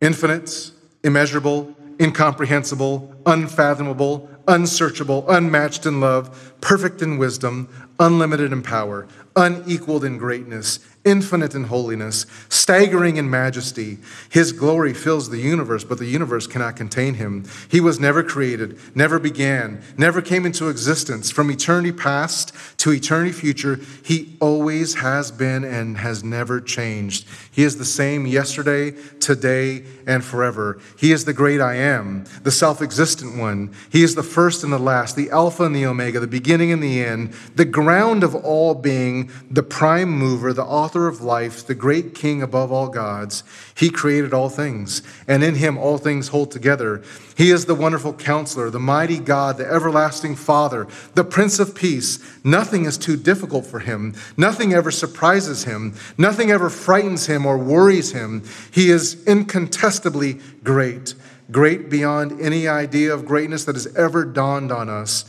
[0.00, 0.70] infinite,
[1.04, 10.18] immeasurable, incomprehensible, unfathomable, unsearchable, unmatched in love, perfect in wisdom, unlimited in power, unequaled in
[10.18, 13.98] greatness, infinite in holiness, staggering in majesty.
[14.28, 17.46] His glory fills the universe, but the universe cannot contain him.
[17.70, 21.30] He was never created, never began, never came into existence.
[21.30, 27.26] From eternity past to eternity future, he always has been and has never changed.
[27.50, 28.90] He is the same yesterday,
[29.20, 30.80] today, and forever.
[30.98, 33.74] He is the great I am, the self existent one.
[33.90, 36.82] He is the first and the last, the Alpha and the Omega, the beginning and
[36.82, 39.19] the end, the ground of all being,
[39.50, 43.42] the prime mover, the author of life, the great king above all gods.
[43.74, 47.02] He created all things, and in him all things hold together.
[47.36, 52.18] He is the wonderful counselor, the mighty God, the everlasting Father, the Prince of Peace.
[52.44, 54.14] Nothing is too difficult for him.
[54.36, 55.94] Nothing ever surprises him.
[56.16, 58.44] Nothing ever frightens him or worries him.
[58.70, 61.14] He is incontestably great,
[61.50, 65.24] great beyond any idea of greatness that has ever dawned on us.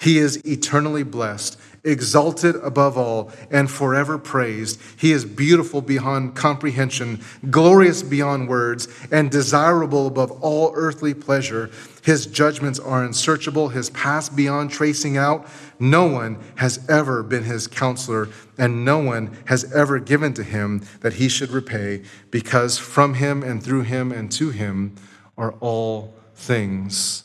[0.00, 4.80] He is eternally blessed exalted above all, and forever praised.
[4.96, 7.20] He is beautiful beyond comprehension,
[7.50, 11.70] glorious beyond words, and desirable above all earthly pleasure.
[12.04, 15.46] His judgments are unsearchable, his past beyond tracing out.
[15.78, 20.82] No one has ever been his counselor, and no one has ever given to him
[21.00, 24.94] that he should repay, because from him and through him and to him
[25.36, 27.24] are all things.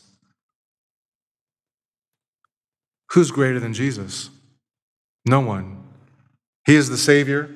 [3.12, 4.30] Who's greater than Jesus?
[5.24, 5.82] No one.
[6.66, 7.54] He is the Savior.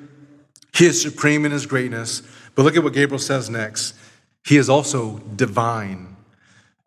[0.73, 2.21] He is supreme in his greatness.
[2.55, 3.95] But look at what Gabriel says next.
[4.45, 6.15] He is also divine.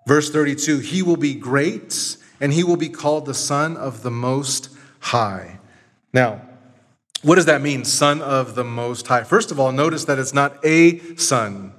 [0.07, 4.11] Verse 32 He will be great, and he will be called the Son of the
[4.11, 5.59] Most High.
[6.13, 6.43] Now,
[7.23, 9.25] what does that mean, Son of the Most High?
[9.25, 11.73] First of all, notice that it's not a son.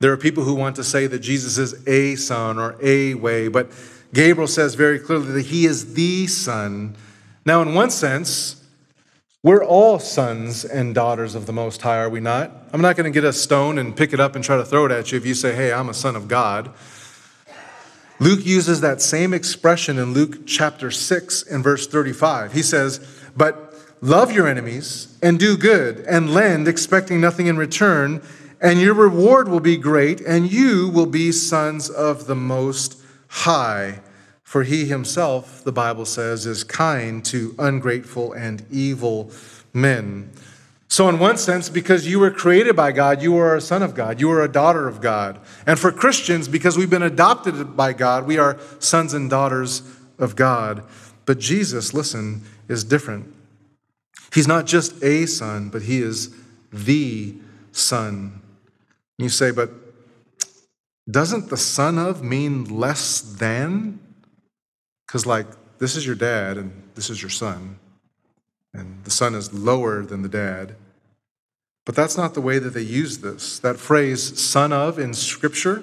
[0.00, 3.48] There are people who want to say that Jesus is a son or a way,
[3.48, 3.70] but
[4.14, 6.96] Gabriel says very clearly that he is the Son
[7.44, 8.62] now, in one sense,
[9.42, 12.50] we're all sons and daughters of the Most High, are we not?
[12.72, 14.86] I'm not going to get a stone and pick it up and try to throw
[14.86, 16.74] it at you if you say, hey, I'm a son of God.
[18.20, 22.52] Luke uses that same expression in Luke chapter 6 and verse 35.
[22.52, 22.98] He says,
[23.36, 28.20] But love your enemies and do good and lend, expecting nothing in return,
[28.60, 34.00] and your reward will be great, and you will be sons of the Most High.
[34.48, 39.30] For he himself, the Bible says, is kind to ungrateful and evil
[39.74, 40.30] men.
[40.88, 43.94] So, in one sense, because you were created by God, you are a son of
[43.94, 45.38] God, you are a daughter of God.
[45.66, 49.82] And for Christians, because we've been adopted by God, we are sons and daughters
[50.18, 50.82] of God.
[51.26, 53.30] But Jesus, listen, is different.
[54.32, 56.34] He's not just a son, but he is
[56.72, 57.34] the
[57.72, 58.40] son.
[59.18, 59.68] You say, but
[61.10, 64.00] doesn't the son of mean less than?
[65.08, 65.46] Because, like,
[65.78, 67.78] this is your dad and this is your son,
[68.72, 70.76] and the son is lower than the dad.
[71.86, 73.58] But that's not the way that they use this.
[73.58, 75.82] That phrase, son of, in Scripture,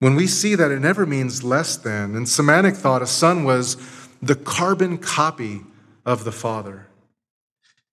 [0.00, 2.16] when we see that, it never means less than.
[2.16, 3.76] In Semitic thought, a son was
[4.20, 5.60] the carbon copy
[6.04, 6.88] of the father.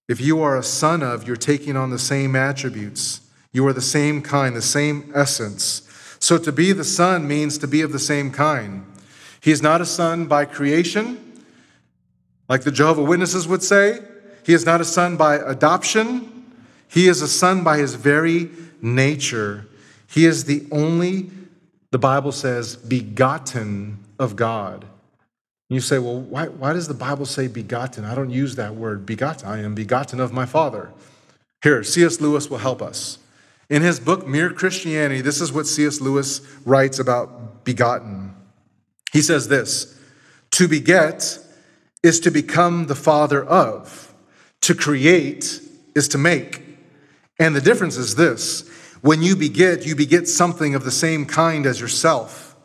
[0.09, 3.21] If you are a son of, you're taking on the same attributes.
[3.53, 5.87] You are the same kind, the same essence.
[6.19, 8.85] So to be the son means to be of the same kind.
[9.41, 11.43] He is not a son by creation,
[12.47, 13.99] like the Jehovah Witnesses would say.
[14.45, 16.45] He is not a son by adoption.
[16.87, 18.49] He is a son by his very
[18.81, 19.65] nature.
[20.07, 21.31] He is the only,
[21.91, 24.85] the Bible says, begotten of God.
[25.69, 28.03] You say, well, why, why does the Bible say begotten?
[28.03, 29.47] I don't use that word begotten.
[29.47, 30.91] I am begotten of my Father.
[31.63, 32.19] Here, C.S.
[32.19, 33.19] Lewis will help us.
[33.69, 36.01] In his book, Mere Christianity, this is what C.S.
[36.01, 38.30] Lewis writes about begotten.
[39.11, 39.97] He says this
[40.51, 41.39] To beget
[42.03, 44.13] is to become the father of,
[44.61, 45.61] to create
[45.95, 46.63] is to make.
[47.39, 48.69] And the difference is this
[49.01, 52.55] when you beget, you beget something of the same kind as yourself.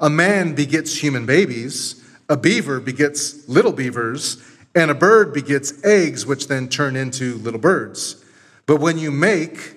[0.00, 4.36] A man begets human babies, a beaver begets little beavers,
[4.74, 8.22] and a bird begets eggs, which then turn into little birds.
[8.66, 9.76] But when you make,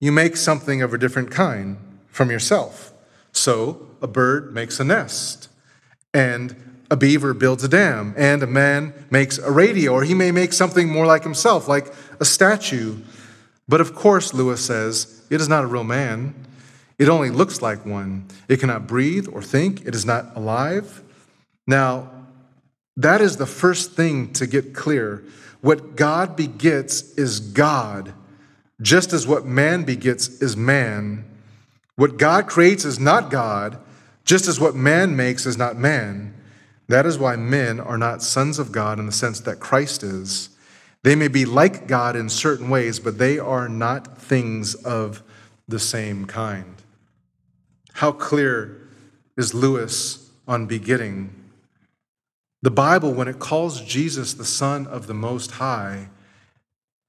[0.00, 1.76] you make something of a different kind
[2.08, 2.91] from yourself.
[3.32, 5.48] So a bird makes a nest,
[6.14, 6.54] and
[6.90, 10.52] a beaver builds a dam, and a man makes a radio, or he may make
[10.52, 12.98] something more like himself, like a statue.
[13.66, 16.34] But of course, Lewis says, it is not a real man.
[16.98, 18.28] It only looks like one.
[18.48, 19.86] It cannot breathe or think.
[19.86, 21.02] It is not alive.
[21.66, 22.10] Now,
[22.96, 25.24] that is the first thing to get clear.
[25.62, 28.12] What God begets is God,
[28.82, 31.24] just as what man begets is man.
[31.96, 33.78] What God creates is not God,
[34.24, 36.34] just as what man makes is not man.
[36.88, 40.50] That is why men are not sons of God in the sense that Christ is.
[41.02, 45.22] They may be like God in certain ways, but they are not things of
[45.66, 46.76] the same kind.
[47.94, 48.88] How clear
[49.36, 51.34] is Lewis on begetting?
[52.62, 56.08] The Bible, when it calls Jesus the Son of the Most High,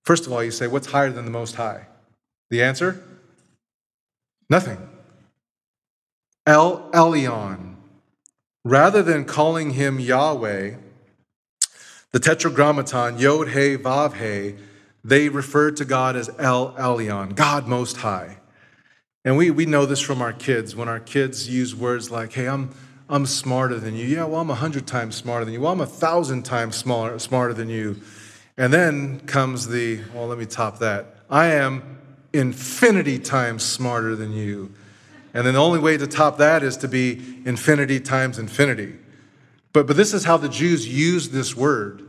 [0.04, 1.88] first of all, you say, What's higher than the Most High?
[2.50, 3.04] The answer?
[4.50, 4.90] Nothing.
[6.46, 7.76] El Elyon.
[8.66, 10.76] Rather than calling him Yahweh,
[12.12, 14.56] the Tetragrammaton, Yod He Vav He,
[15.04, 18.38] they refer to God as El Elyon, God Most High.
[19.26, 20.76] And we, we know this from our kids.
[20.76, 22.70] When our kids use words like, hey, I'm,
[23.10, 24.06] I'm smarter than you.
[24.06, 25.62] Yeah, well, I'm a hundred times smarter than you.
[25.62, 28.00] Well, I'm a thousand times smaller, smarter than you.
[28.58, 31.18] And then comes the, well, let me top that.
[31.30, 32.00] I am
[32.34, 34.74] infinity times smarter than you.
[35.34, 38.96] And then the only way to top that is to be infinity times infinity.
[39.72, 42.08] But, but this is how the Jews use this word.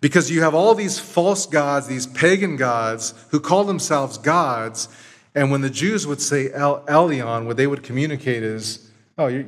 [0.00, 4.88] Because you have all these false gods, these pagan gods who call themselves gods.
[5.34, 9.44] And when the Jews would say El Elyon, what they would communicate is, oh, your,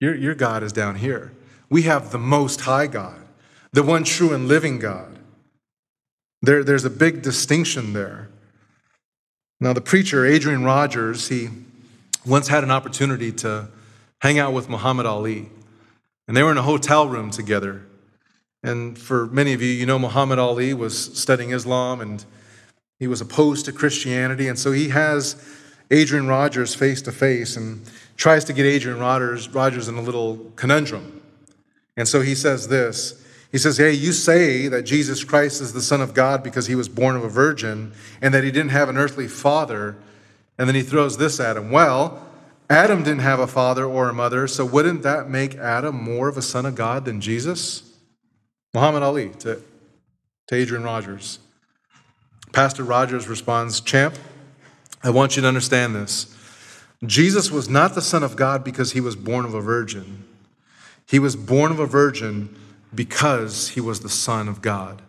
[0.00, 1.32] your, your God is down here.
[1.70, 3.20] We have the most high God,
[3.72, 5.18] the one true and living God.
[6.42, 8.28] There, there's a big distinction there.
[9.64, 11.48] Now, the preacher, Adrian Rogers, he
[12.26, 13.68] once had an opportunity to
[14.20, 15.48] hang out with Muhammad Ali.
[16.28, 17.86] And they were in a hotel room together.
[18.62, 22.22] And for many of you, you know Muhammad Ali was studying Islam and
[22.98, 24.48] he was opposed to Christianity.
[24.48, 25.42] And so he has
[25.90, 30.52] Adrian Rogers face to face and tries to get Adrian Rogers, Rogers in a little
[30.56, 31.22] conundrum.
[31.96, 33.23] And so he says this
[33.54, 36.74] He says, Hey, you say that Jesus Christ is the Son of God because he
[36.74, 39.94] was born of a virgin and that he didn't have an earthly father.
[40.58, 41.70] And then he throws this at him.
[41.70, 42.26] Well,
[42.68, 46.36] Adam didn't have a father or a mother, so wouldn't that make Adam more of
[46.36, 47.92] a son of God than Jesus?
[48.74, 49.62] Muhammad Ali to,
[50.48, 51.38] to Adrian Rogers.
[52.52, 54.16] Pastor Rogers responds, Champ,
[55.04, 56.36] I want you to understand this.
[57.06, 60.24] Jesus was not the Son of God because he was born of a virgin.
[61.06, 62.56] He was born of a virgin
[62.94, 65.02] because he was the Son of God.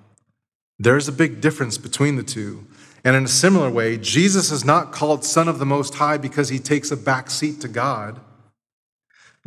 [0.77, 2.65] There's a big difference between the two.
[3.03, 6.49] And in a similar way, Jesus is not called Son of the Most High because
[6.49, 8.19] he takes a back seat to God.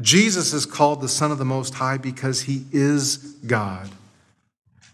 [0.01, 3.17] Jesus is called the Son of the Most High because he is
[3.47, 3.91] God.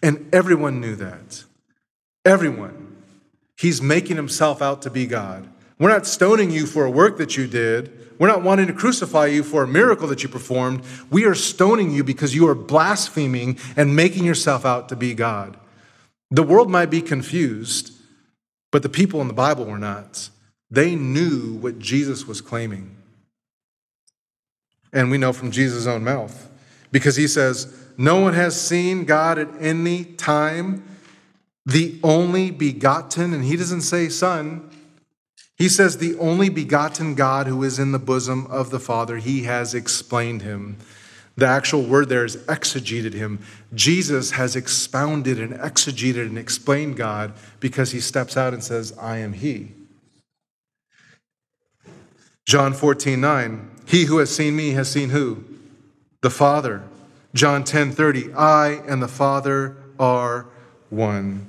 [0.02, 1.44] And everyone knew that.
[2.24, 2.96] Everyone.
[3.58, 5.48] He's making himself out to be God.
[5.78, 8.03] We're not stoning you for a work that you did.
[8.18, 10.82] We're not wanting to crucify you for a miracle that you performed.
[11.10, 15.56] We are stoning you because you are blaspheming and making yourself out to be God.
[16.30, 17.94] The world might be confused
[18.74, 20.30] but the people in the Bible were not.
[20.68, 22.96] They knew what Jesus was claiming.
[24.92, 26.50] And we know from Jesus' own mouth,
[26.90, 30.82] because he says, No one has seen God at any time,
[31.64, 34.68] the only begotten, and he doesn't say son.
[35.56, 39.44] He says, The only begotten God who is in the bosom of the Father, he
[39.44, 40.78] has explained him.
[41.36, 43.40] The actual word there is exegeted him.
[43.74, 49.18] Jesus has expounded and exegeted and explained God because he steps out and says, I
[49.18, 49.72] am he.
[52.46, 53.70] John 14, 9.
[53.86, 55.44] He who has seen me has seen who?
[56.20, 56.82] The Father.
[57.34, 58.32] John 10, 30.
[58.34, 60.46] I and the Father are
[60.88, 61.48] one.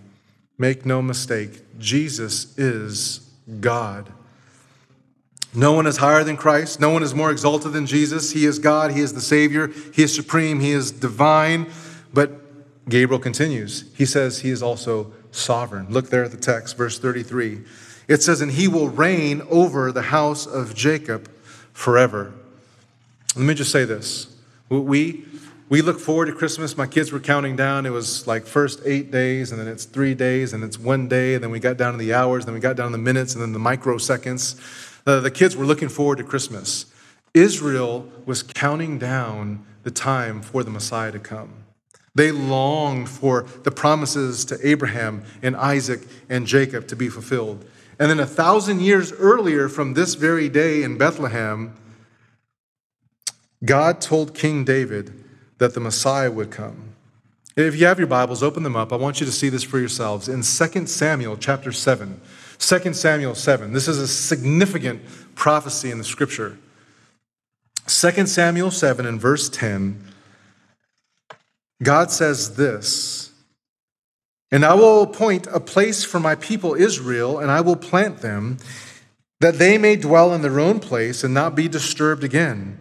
[0.58, 3.25] Make no mistake, Jesus is
[3.60, 4.12] God.
[5.54, 6.80] No one is higher than Christ.
[6.80, 8.32] No one is more exalted than Jesus.
[8.32, 8.92] He is God.
[8.92, 9.72] He is the Savior.
[9.94, 10.60] He is supreme.
[10.60, 11.72] He is divine.
[12.14, 13.86] But Gabriel continues.
[13.96, 15.88] He says he is also sovereign.
[15.90, 17.62] Look there at the text, verse 33.
[18.08, 21.30] It says, And he will reign over the house of Jacob
[21.74, 22.34] forever.
[23.36, 24.36] Let me just say this.
[24.70, 25.26] We,
[25.68, 26.78] we look forward to Christmas.
[26.78, 27.86] My kids were counting down.
[27.86, 31.34] It was like first eight days, and then it's three days, and it's one day,
[31.34, 33.34] and then we got down to the hours, then we got down to the minutes,
[33.34, 35.04] and then the microseconds.
[35.06, 36.86] The, the kids were looking forward to Christmas.
[37.34, 41.66] Israel was counting down the time for the Messiah to come.
[42.14, 47.66] They longed for the promises to Abraham and Isaac and Jacob to be fulfilled.
[48.00, 51.74] And then a thousand years earlier, from this very day in Bethlehem,
[53.66, 55.25] God told King David
[55.58, 56.96] that the Messiah would come.
[57.56, 58.92] If you have your Bibles, open them up.
[58.92, 60.28] I want you to see this for yourselves.
[60.28, 62.20] In 2 Samuel chapter 7,
[62.60, 63.72] 2 Samuel 7.
[63.72, 65.02] This is a significant
[65.36, 66.58] prophecy in the scripture.
[67.88, 70.04] 2 Samuel 7 and verse 10,
[71.84, 73.32] God says this
[74.52, 78.58] And I will appoint a place for my people Israel, and I will plant them,
[79.40, 82.80] that they may dwell in their own place and not be disturbed again.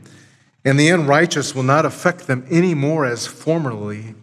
[0.65, 4.15] And the unrighteous will not affect them any more as formerly.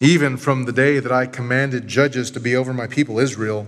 [0.00, 3.66] even from the day that I commanded judges to be over my people Israel.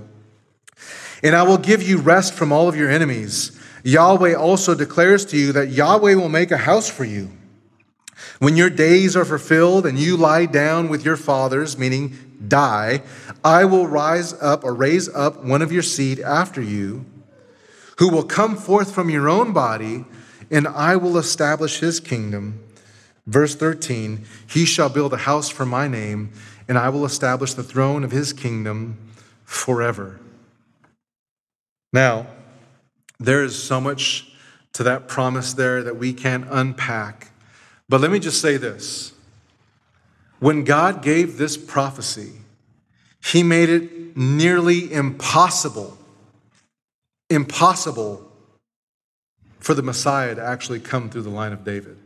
[1.22, 3.60] And I will give you rest from all of your enemies.
[3.84, 7.30] Yahweh also declares to you that Yahweh will make a house for you.
[8.38, 12.16] When your days are fulfilled and you lie down with your fathers, meaning
[12.48, 13.02] die,
[13.44, 17.04] I will rise up or raise up one of your seed after you,
[17.98, 20.06] who will come forth from your own body,
[20.52, 22.62] and I will establish his kingdom.
[23.26, 26.32] Verse 13 He shall build a house for my name,
[26.68, 28.98] and I will establish the throne of his kingdom
[29.44, 30.20] forever.
[31.92, 32.26] Now,
[33.18, 34.32] there is so much
[34.74, 37.30] to that promise there that we can't unpack.
[37.88, 39.12] But let me just say this
[40.38, 42.32] when God gave this prophecy,
[43.24, 45.96] he made it nearly impossible,
[47.30, 48.31] impossible
[49.62, 51.96] for the Messiah to actually come through the line of David.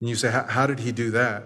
[0.00, 1.44] And you say, how did he do that?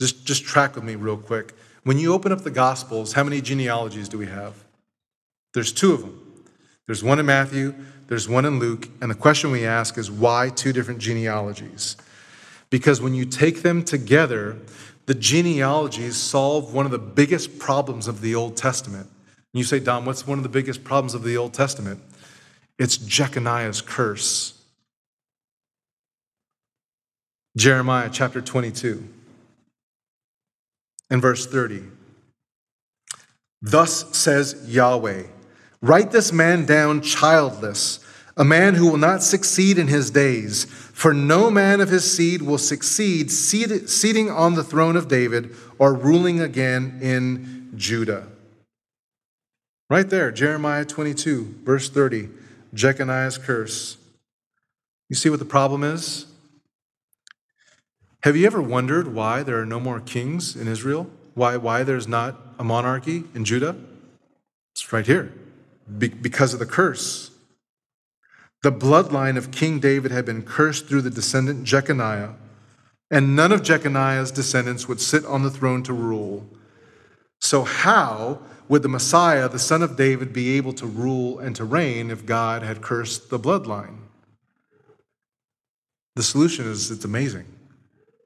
[0.00, 1.54] Just, just track with me real quick.
[1.84, 4.64] When you open up the Gospels, how many genealogies do we have?
[5.54, 6.44] There's two of them.
[6.86, 7.74] There's one in Matthew,
[8.08, 11.96] there's one in Luke, and the question we ask is why two different genealogies?
[12.68, 14.58] Because when you take them together,
[15.06, 19.06] the genealogies solve one of the biggest problems of the Old Testament.
[19.06, 22.00] And you say, Dom, what's one of the biggest problems of the Old Testament?
[22.78, 24.60] It's Jeconiah's curse.
[27.56, 29.06] Jeremiah chapter 22
[31.08, 31.84] and verse 30.
[33.62, 35.24] Thus says Yahweh
[35.80, 38.00] Write this man down childless,
[38.38, 42.40] a man who will not succeed in his days, for no man of his seed
[42.40, 48.26] will succeed seating on the throne of David or ruling again in Judah.
[49.90, 52.30] Right there, Jeremiah 22, verse 30,
[52.74, 53.96] Jeconiah's curse.
[55.08, 56.26] You see what the problem is?
[58.22, 61.08] Have you ever wondered why there are no more kings in Israel?
[61.34, 63.76] Why, why there's not a monarchy in Judah?
[64.74, 65.32] It's right here
[65.98, 67.30] be- because of the curse.
[68.62, 72.30] The bloodline of King David had been cursed through the descendant Jeconiah,
[73.10, 76.46] and none of Jeconiah's descendants would sit on the throne to rule.
[77.40, 81.64] So, how would the Messiah, the son of David, be able to rule and to
[81.64, 83.98] reign if God had cursed the bloodline?
[86.16, 87.46] The solution is it's amazing.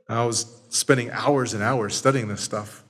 [0.09, 2.85] I was spending hours and hours studying this stuff.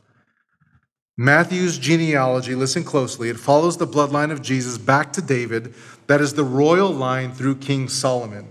[1.16, 5.74] Matthew's genealogy, listen closely, it follows the bloodline of Jesus back to David.
[6.06, 8.46] That is the royal line through King Solomon.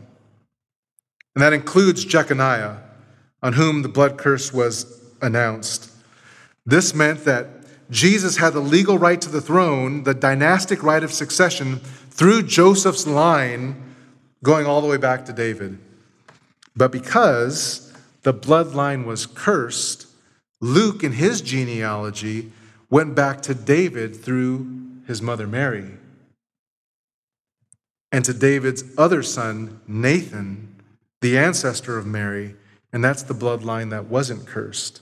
[1.34, 2.78] And that includes Jeconiah,
[3.42, 5.92] on whom the blood curse was announced.
[6.66, 7.57] This meant that
[7.90, 11.78] Jesus had the legal right to the throne, the dynastic right of succession,
[12.10, 13.82] through Joseph's line,
[14.44, 15.78] going all the way back to David.
[16.76, 20.08] But because the bloodline was cursed,
[20.60, 22.52] Luke, in his genealogy,
[22.90, 24.68] went back to David through
[25.08, 25.92] his mother Mary
[28.12, 30.76] and to David's other son, Nathan,
[31.22, 32.56] the ancestor of Mary,
[32.94, 35.02] and that's the bloodline that wasn't cursed.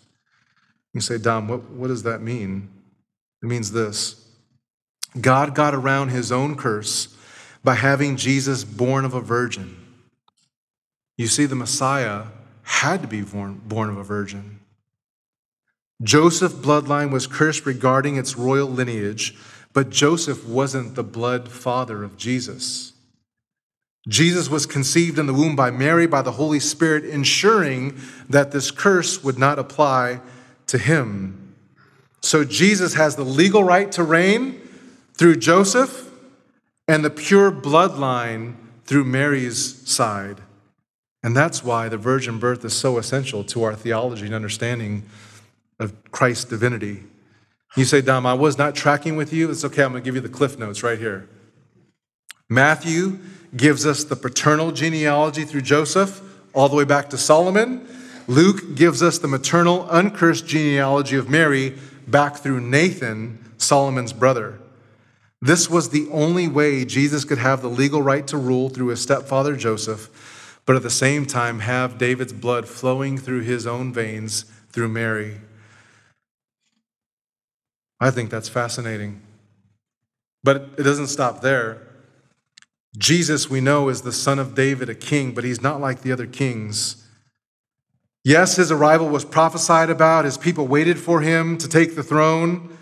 [0.94, 2.70] You say, Dom, what, what does that mean?
[3.46, 4.26] It means this
[5.22, 7.16] God got around his own curse
[7.64, 9.78] by having Jesus born of a virgin.
[11.16, 12.24] You see, the Messiah
[12.64, 14.62] had to be born, born of a virgin.
[16.02, 19.38] Joseph's bloodline was cursed regarding its royal lineage,
[19.74, 22.94] but Joseph wasn't the blood father of Jesus.
[24.10, 27.96] Jesus was conceived in the womb by Mary by the Holy Spirit, ensuring
[28.28, 30.20] that this curse would not apply
[30.66, 31.45] to him.
[32.26, 34.60] So Jesus has the legal right to reign
[35.14, 36.10] through Joseph
[36.88, 38.56] and the pure bloodline
[38.86, 40.42] through Mary's side.
[41.22, 45.04] And that's why the virgin birth is so essential to our theology and understanding
[45.80, 47.04] of Christ's divinity.
[47.78, 49.52] You say, Dom, I was not tracking with you.
[49.52, 51.30] It's okay, I'm going to give you the cliff notes right here.
[52.50, 53.20] Matthew
[53.56, 56.24] gives us the paternal genealogy through Joseph,
[56.56, 57.88] all the way back to Solomon.
[58.28, 61.78] Luke gives us the maternal, uncursed genealogy of Mary
[62.08, 64.60] back through Nathan, Solomon's brother.
[65.42, 69.02] This was the only way Jesus could have the legal right to rule through his
[69.02, 74.46] stepfather Joseph, but at the same time have David's blood flowing through his own veins
[74.72, 75.42] through Mary.
[78.00, 79.22] I think that's fascinating.
[80.44, 81.82] But it doesn't stop there.
[82.98, 86.12] Jesus, we know, is the son of David, a king, but he's not like the
[86.12, 87.05] other kings.
[88.26, 90.26] Yes, his arrival was prophesied about.
[90.26, 92.76] His people waited for him to take the throne.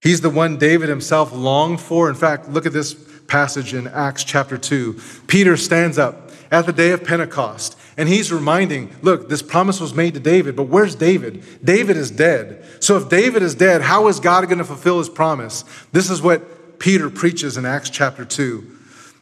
[0.00, 2.08] He's the one David himself longed for.
[2.08, 2.94] In fact, look at this
[3.28, 4.98] passage in Acts chapter 2.
[5.26, 7.78] Peter stands up at the day of Pentecost.
[7.98, 11.44] And he's reminding, look, this promise was made to David, but where's David?
[11.62, 12.64] David is dead.
[12.80, 15.64] So if David is dead, how is God going to fulfill his promise?
[15.92, 18.72] This is what Peter preaches in Acts chapter 2.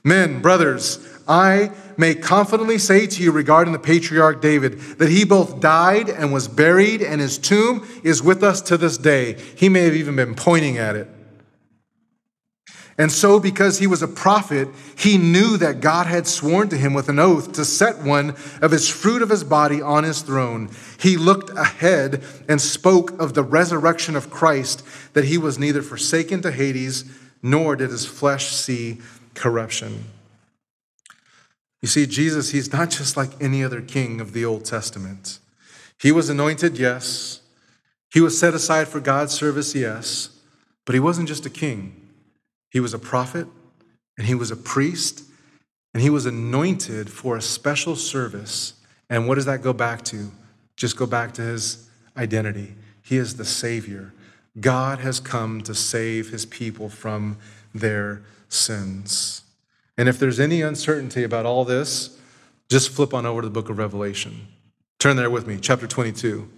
[0.05, 5.61] Men, brothers, I may confidently say to you regarding the patriarch David that he both
[5.61, 9.35] died and was buried, and his tomb is with us to this day.
[9.57, 11.09] He may have even been pointing at it.
[12.97, 16.95] And so, because he was a prophet, he knew that God had sworn to him
[16.95, 20.71] with an oath to set one of his fruit of his body on his throne.
[21.01, 26.43] He looked ahead and spoke of the resurrection of Christ, that he was neither forsaken
[26.43, 27.05] to Hades,
[27.43, 28.99] nor did his flesh see
[29.35, 30.05] corruption.
[31.85, 35.39] You see, Jesus, he's not just like any other king of the Old Testament.
[36.01, 37.43] He was anointed, yes.
[38.11, 40.31] He was set aside for God's service, yes.
[40.87, 42.09] But he wasn't just a king.
[42.71, 43.47] He was a prophet,
[44.17, 45.25] and he was a priest,
[45.93, 48.73] and he was anointed for a special service.
[49.11, 50.31] And what does that go back to?
[50.79, 52.77] Just go back to his identity.
[53.03, 54.15] He is the Savior.
[54.59, 57.37] God has come to save his people from
[57.75, 59.44] their sins.
[59.97, 62.19] And if there's any uncertainty about all this,
[62.69, 64.49] just flip on over to the book of Revelation.
[64.99, 66.49] Turn there with me, chapter 22.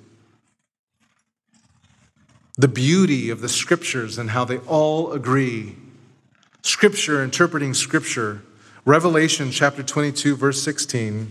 [2.58, 5.76] The beauty of the scriptures and how they all agree
[6.66, 8.42] Scripture, interpreting Scripture.
[8.84, 11.28] Revelation chapter 22, verse 16.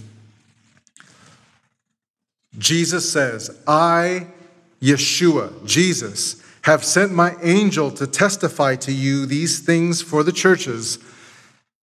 [2.57, 4.27] Jesus says, I,
[4.81, 10.99] Yeshua, Jesus, have sent my angel to testify to you these things for the churches.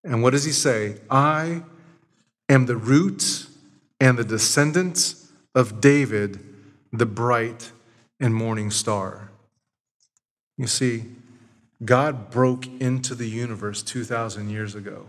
[0.05, 0.99] And what does he say?
[1.11, 1.63] I
[2.49, 3.47] am the root
[4.01, 5.15] and the descendant
[5.55, 6.39] of David,
[6.93, 7.73] the bright
[8.21, 9.31] and morning star.
[10.57, 11.05] You see,
[11.85, 15.07] God broke into the universe 2,000 years ago,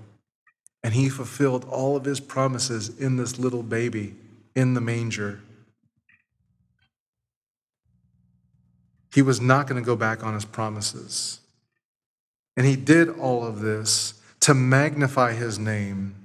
[0.83, 4.15] and he fulfilled all of his promises in this little baby
[4.55, 5.41] in the manger.
[9.13, 11.39] He was not going to go back on his promises.
[12.55, 16.15] And he did all of this to magnify his name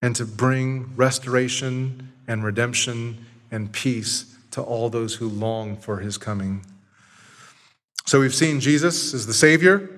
[0.00, 6.18] and to bring restoration and redemption and peace to all those who long for his
[6.18, 6.64] coming.
[8.08, 9.90] So we've seen Jesus as the Savior,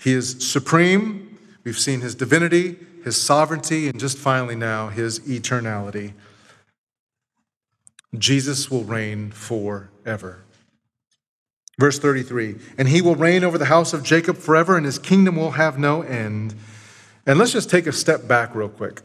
[0.00, 1.38] He is supreme.
[1.62, 6.12] We've seen His divinity, His sovereignty, and just finally now, His eternality.
[8.18, 10.42] Jesus will reign forever.
[11.78, 15.36] Verse 33 And He will reign over the house of Jacob forever, and His kingdom
[15.36, 16.54] will have no end.
[17.26, 19.00] And let's just take a step back real quick.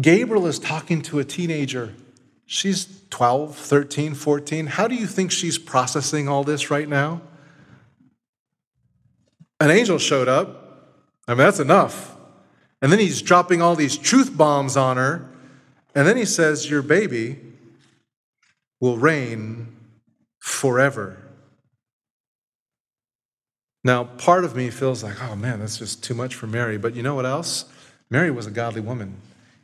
[0.00, 1.94] Gabriel is talking to a teenager
[2.46, 4.66] She's 12, 13, 14.
[4.66, 7.22] How do you think she's processing all this right now?
[9.60, 10.92] An angel showed up.
[11.26, 12.16] I mean, that's enough.
[12.82, 15.26] And then he's dropping all these truth bombs on her.
[15.94, 17.38] And then he says, Your baby
[18.80, 19.74] will reign
[20.38, 21.16] forever.
[23.84, 26.78] Now, part of me feels like, oh man, that's just too much for Mary.
[26.78, 27.66] But you know what else?
[28.10, 29.16] Mary was a godly woman,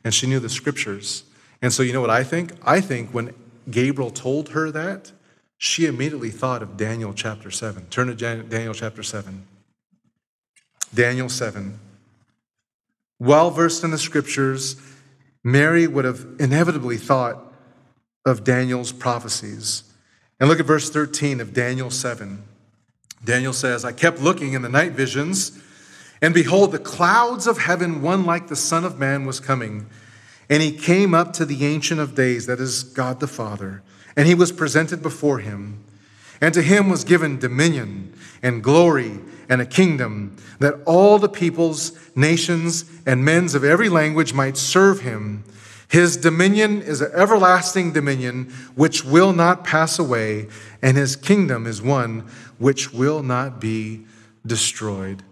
[0.05, 1.25] and she knew the scriptures.
[1.63, 2.53] And so, you know what I think?
[2.63, 3.35] I think when
[3.71, 5.13] Gabriel told her that,
[5.57, 7.87] she immediately thought of Daniel chapter 7.
[7.87, 9.47] Turn to Daniel chapter 7.
[10.95, 11.79] Daniel 7.
[13.19, 14.77] Well versed in the scriptures,
[15.45, 17.53] Mary would have inevitably thought
[18.25, 19.85] of Daniel's prophecies.
[20.39, 22.43] And look at verse 13 of Daniel 7.
[23.23, 25.59] Daniel says, I kept looking in the night visions,
[26.23, 29.87] and behold, the clouds of heaven, one like the Son of Man, was coming.
[30.49, 33.83] And he came up to the Ancient of Days, that is God the Father,
[34.17, 35.85] and he was presented before him.
[36.41, 41.93] And to him was given dominion and glory and a kingdom, that all the peoples,
[42.17, 45.45] nations, and men's of every language might serve him.
[45.89, 50.49] His dominion is an everlasting dominion which will not pass away,
[50.81, 52.31] and his kingdom is one
[52.61, 54.05] which will not be
[54.47, 55.25] destroyed.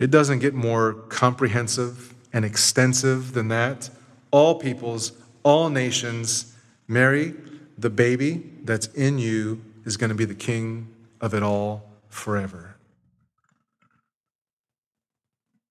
[0.00, 3.90] It doesn't get more comprehensive and extensive than that
[4.30, 5.12] all peoples,
[5.44, 6.52] all nations.
[6.88, 7.34] Mary,
[7.78, 10.88] the baby that's in you, is going to be the king
[11.20, 12.76] of it all forever.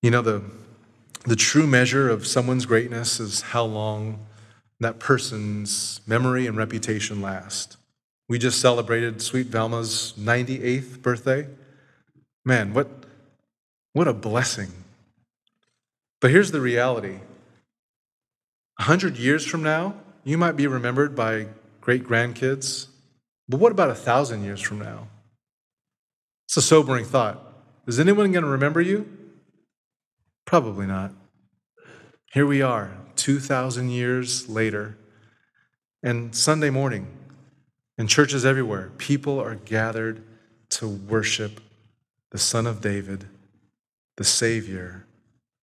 [0.02, 0.42] You know, the,
[1.26, 4.26] the true measure of someone's greatness is how long
[4.80, 7.78] that person's memory and reputation last.
[8.28, 11.48] We just celebrated Sweet Velma's 98th birthday.
[12.44, 12.88] Man, what,
[13.94, 14.72] what a blessing.
[16.22, 17.20] But here's the reality
[18.80, 21.48] a hundred years from now, you might be remembered by
[21.82, 22.88] great grandkids,
[23.48, 25.08] but what about a thousand years from now?
[26.48, 27.42] It's a sobering thought.
[27.88, 29.08] Is anyone going to remember you?
[30.46, 31.12] Probably not.
[32.34, 34.98] Here we are, 2,000 years later,
[36.04, 37.08] and Sunday morning,
[37.98, 40.24] in churches everywhere, people are gathered
[40.70, 41.62] to worship
[42.32, 43.26] the Son of David,
[44.18, 45.06] the Savior,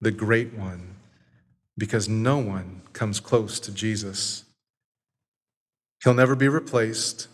[0.01, 0.95] the Great One,
[1.77, 4.45] because no one comes close to Jesus.
[6.03, 7.29] He'll never be replaced.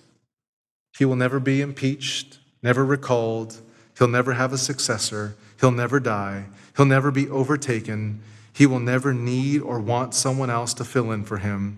[0.99, 3.61] He will never be impeached, never recalled.
[3.99, 5.37] He'll never have a successor.
[5.61, 6.47] He'll never die.
[6.77, 8.21] He'll never be overtaken.
[8.53, 11.77] He will never need or want someone else to fill in for him.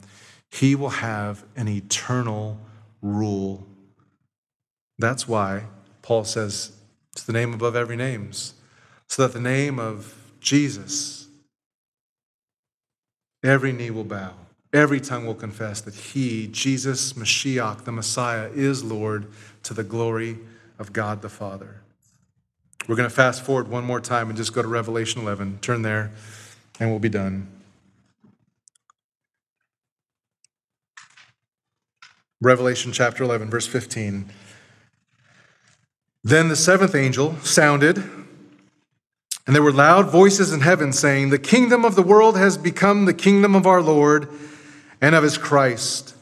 [0.51, 2.59] He will have an eternal
[3.03, 3.67] rule.
[4.99, 5.65] That's why
[6.03, 6.73] Paul says
[7.13, 8.55] it's the name above every names,
[9.09, 11.27] so that the name of Jesus,
[13.43, 14.35] every knee will bow,
[14.73, 19.27] every tongue will confess that he, Jesus, Mashiach, the Messiah, is Lord
[19.65, 20.39] to the glory
[20.79, 21.81] of God the Father.
[22.89, 25.59] We're going to fast forward one more time and just go to Revelation 11.
[25.61, 26.11] Turn there,
[26.79, 27.47] and we'll be done.
[32.43, 34.25] Revelation chapter 11, verse 15.
[36.25, 41.85] Then the seventh angel sounded, and there were loud voices in heaven saying, The kingdom
[41.85, 44.27] of the world has become the kingdom of our Lord
[45.03, 46.15] and of his Christ,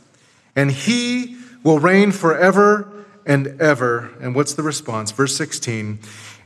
[0.56, 2.92] and he will reign forever
[3.24, 4.10] and ever.
[4.20, 5.12] And what's the response?
[5.12, 6.00] Verse 16.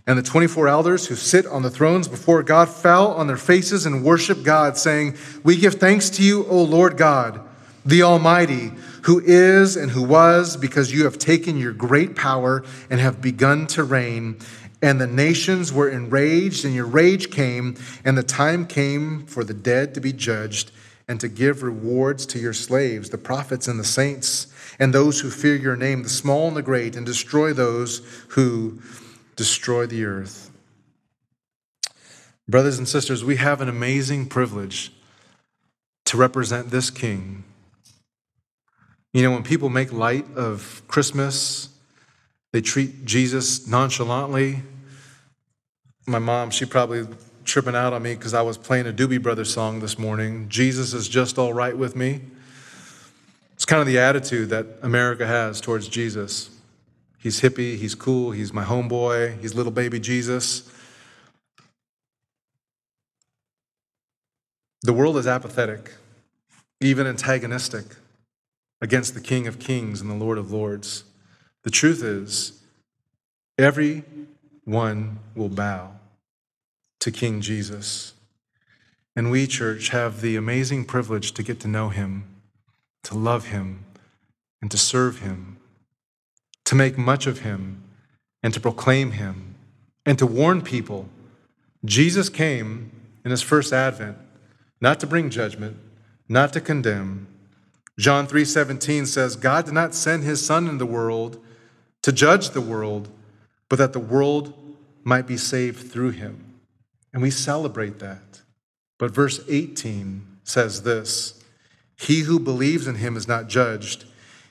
[0.07, 3.87] And the 24 elders who sit on the thrones before God fell on their faces
[3.87, 7.41] and worshiped God, saying, We give thanks to you, O Lord God,
[7.87, 13.01] the Almighty who is and who was, because you have taken your great power and
[13.01, 14.39] have begun to reign.
[14.81, 19.55] And the nations were enraged, and your rage came, and the time came for the
[19.55, 20.73] dead to be judged,
[21.09, 25.31] and to give rewards to your slaves, the prophets and the saints, and those who
[25.31, 28.81] fear your name, the small and the great, and destroy those who
[29.37, 30.51] destroy the earth.
[32.49, 34.93] Brothers and sisters, we have an amazing privilege
[36.05, 37.45] to represent this king
[39.13, 41.69] you know, when people make light of Christmas,
[42.53, 44.63] they treat Jesus nonchalantly.
[46.07, 47.07] My mom, she probably
[47.45, 50.49] tripping out on me because I was playing a Doobie Brothers song this morning.
[50.49, 52.21] Jesus is just all right with me.
[53.53, 56.51] It's kind of the attitude that America has towards Jesus.
[57.19, 60.69] He's hippie, he's cool, he's my homeboy, he's little baby Jesus.
[64.83, 65.93] The world is apathetic,
[66.81, 67.85] even antagonistic
[68.83, 71.05] against the King of Kings and the Lord of Lords.
[71.63, 72.61] The truth is,
[73.57, 74.03] every
[74.65, 75.93] one will bow
[77.01, 78.13] to King Jesus.
[79.15, 82.25] And we, church, have the amazing privilege to get to know him,
[83.05, 83.85] to love him,
[84.61, 85.59] and to serve him,
[86.65, 87.83] to make much of him,
[88.43, 89.55] and to proclaim him,
[90.05, 91.09] and to warn people.
[91.85, 92.91] Jesus came
[93.25, 94.19] in his first advent
[94.81, 95.77] not to bring judgment,
[96.29, 97.29] not to condemn,
[97.99, 101.43] John 3:17 says, God did not send his son in the world
[102.03, 103.09] to judge the world,
[103.69, 104.55] but that the world
[105.05, 106.61] might be saved through him.
[107.13, 108.41] And we celebrate that.
[108.99, 111.43] But verse 18 says this
[111.97, 114.05] He who believes in him is not judged.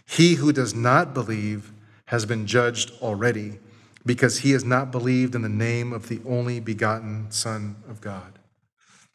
[0.08, 1.72] He who does not believe
[2.06, 3.60] has been judged already,
[4.06, 8.38] because he has not believed in the name of the only begotten Son of God.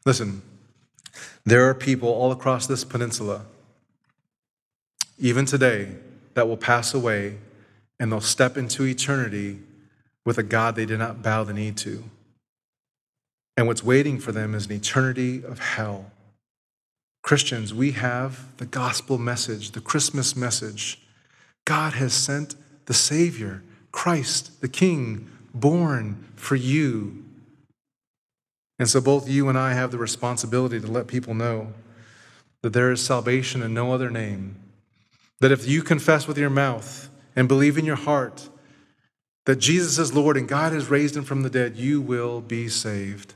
[0.06, 0.40] Listen,
[1.44, 3.44] there are people all across this peninsula
[5.18, 5.94] even today,
[6.34, 7.38] that will pass away
[7.98, 9.58] and they'll step into eternity
[10.24, 12.04] with a God they did not bow the knee to.
[13.56, 16.10] And what's waiting for them is an eternity of hell.
[17.22, 21.00] Christians, we have the gospel message, the Christmas message.
[21.64, 22.54] God has sent
[22.84, 23.62] the Savior,
[23.92, 27.24] Christ, the King, born for you.
[28.78, 31.72] And so both you and I have the responsibility to let people know
[32.62, 34.56] that there is salvation in no other name
[35.40, 38.48] that if you confess with your mouth and believe in your heart
[39.44, 42.68] that Jesus is Lord and God has raised him from the dead, you will be
[42.68, 43.34] saved.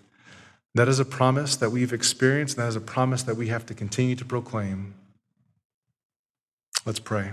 [0.75, 3.67] That is a promise that we've experienced, and that is a promise that we have
[3.67, 4.95] to continue to proclaim.
[6.87, 7.33] Let's pray.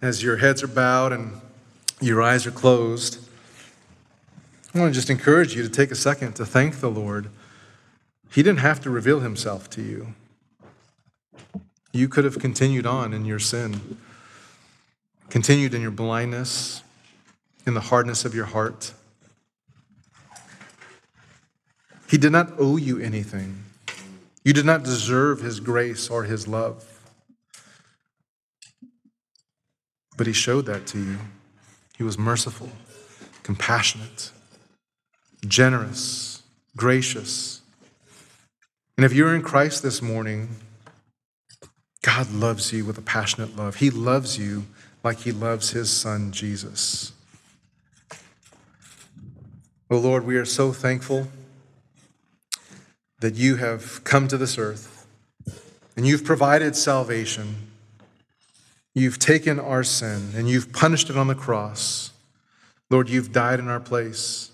[0.00, 1.40] As your heads are bowed and
[2.00, 3.23] your eyes are closed,
[4.74, 7.30] I want to just encourage you to take a second to thank the Lord.
[8.32, 10.14] He didn't have to reveal himself to you.
[11.92, 13.98] You could have continued on in your sin,
[15.30, 16.82] continued in your blindness,
[17.64, 18.92] in the hardness of your heart.
[22.08, 23.62] He did not owe you anything.
[24.44, 26.84] You did not deserve his grace or his love.
[30.16, 31.18] But he showed that to you.
[31.96, 32.70] He was merciful,
[33.44, 34.32] compassionate,
[35.44, 36.42] generous,
[36.76, 37.62] gracious.
[38.96, 40.48] And if you're in Christ this morning,
[42.02, 43.76] God loves you with a passionate love.
[43.76, 44.66] He loves you
[45.02, 47.12] like he loves his son, Jesus.
[49.90, 51.28] Oh Lord, we are so thankful
[53.20, 55.06] that you have come to this earth
[55.96, 57.54] and you've provided salvation.
[58.94, 62.12] You've taken our sin and you've punished it on the cross.
[62.90, 64.50] Lord, you've died in our place.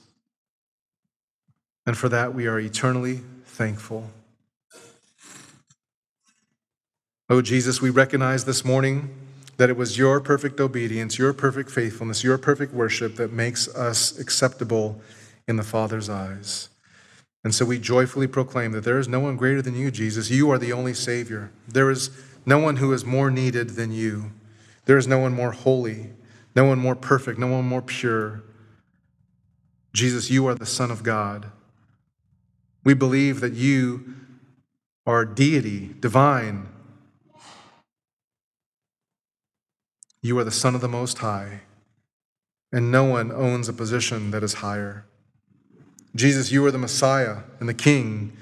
[1.91, 4.09] And for that, we are eternally thankful.
[7.28, 9.12] Oh, Jesus, we recognize this morning
[9.57, 14.16] that it was your perfect obedience, your perfect faithfulness, your perfect worship that makes us
[14.20, 15.01] acceptable
[15.49, 16.68] in the Father's eyes.
[17.43, 20.30] And so we joyfully proclaim that there is no one greater than you, Jesus.
[20.30, 21.51] You are the only Savior.
[21.66, 22.11] There is
[22.47, 24.30] no one who is more needed than you.
[24.84, 26.11] There is no one more holy,
[26.55, 28.45] no one more perfect, no one more pure.
[29.93, 31.51] Jesus, you are the Son of God.
[32.85, 34.14] We believe that you
[35.07, 36.68] are deity, divine.
[40.22, 41.61] You are the Son of the Most High,
[42.72, 45.05] and no one owns a position that is higher.
[46.14, 48.37] Jesus, you are the Messiah and the King,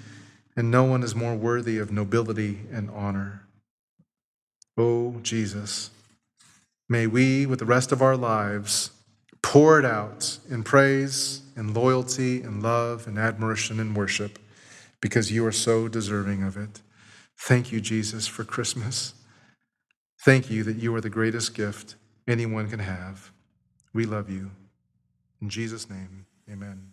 [0.56, 3.46] and no one is more worthy of nobility and honor.
[4.76, 5.90] Oh, Jesus,
[6.88, 8.90] may we, with the rest of our lives,
[9.42, 14.38] pour it out in praise and loyalty and love and admiration and worship
[15.00, 16.80] because you are so deserving of it.
[17.36, 19.14] Thank you, Jesus, for Christmas.
[20.24, 21.96] Thank you that you are the greatest gift
[22.26, 23.32] anyone can have.
[23.92, 24.52] We love you.
[25.42, 26.87] In Jesus' name, amen.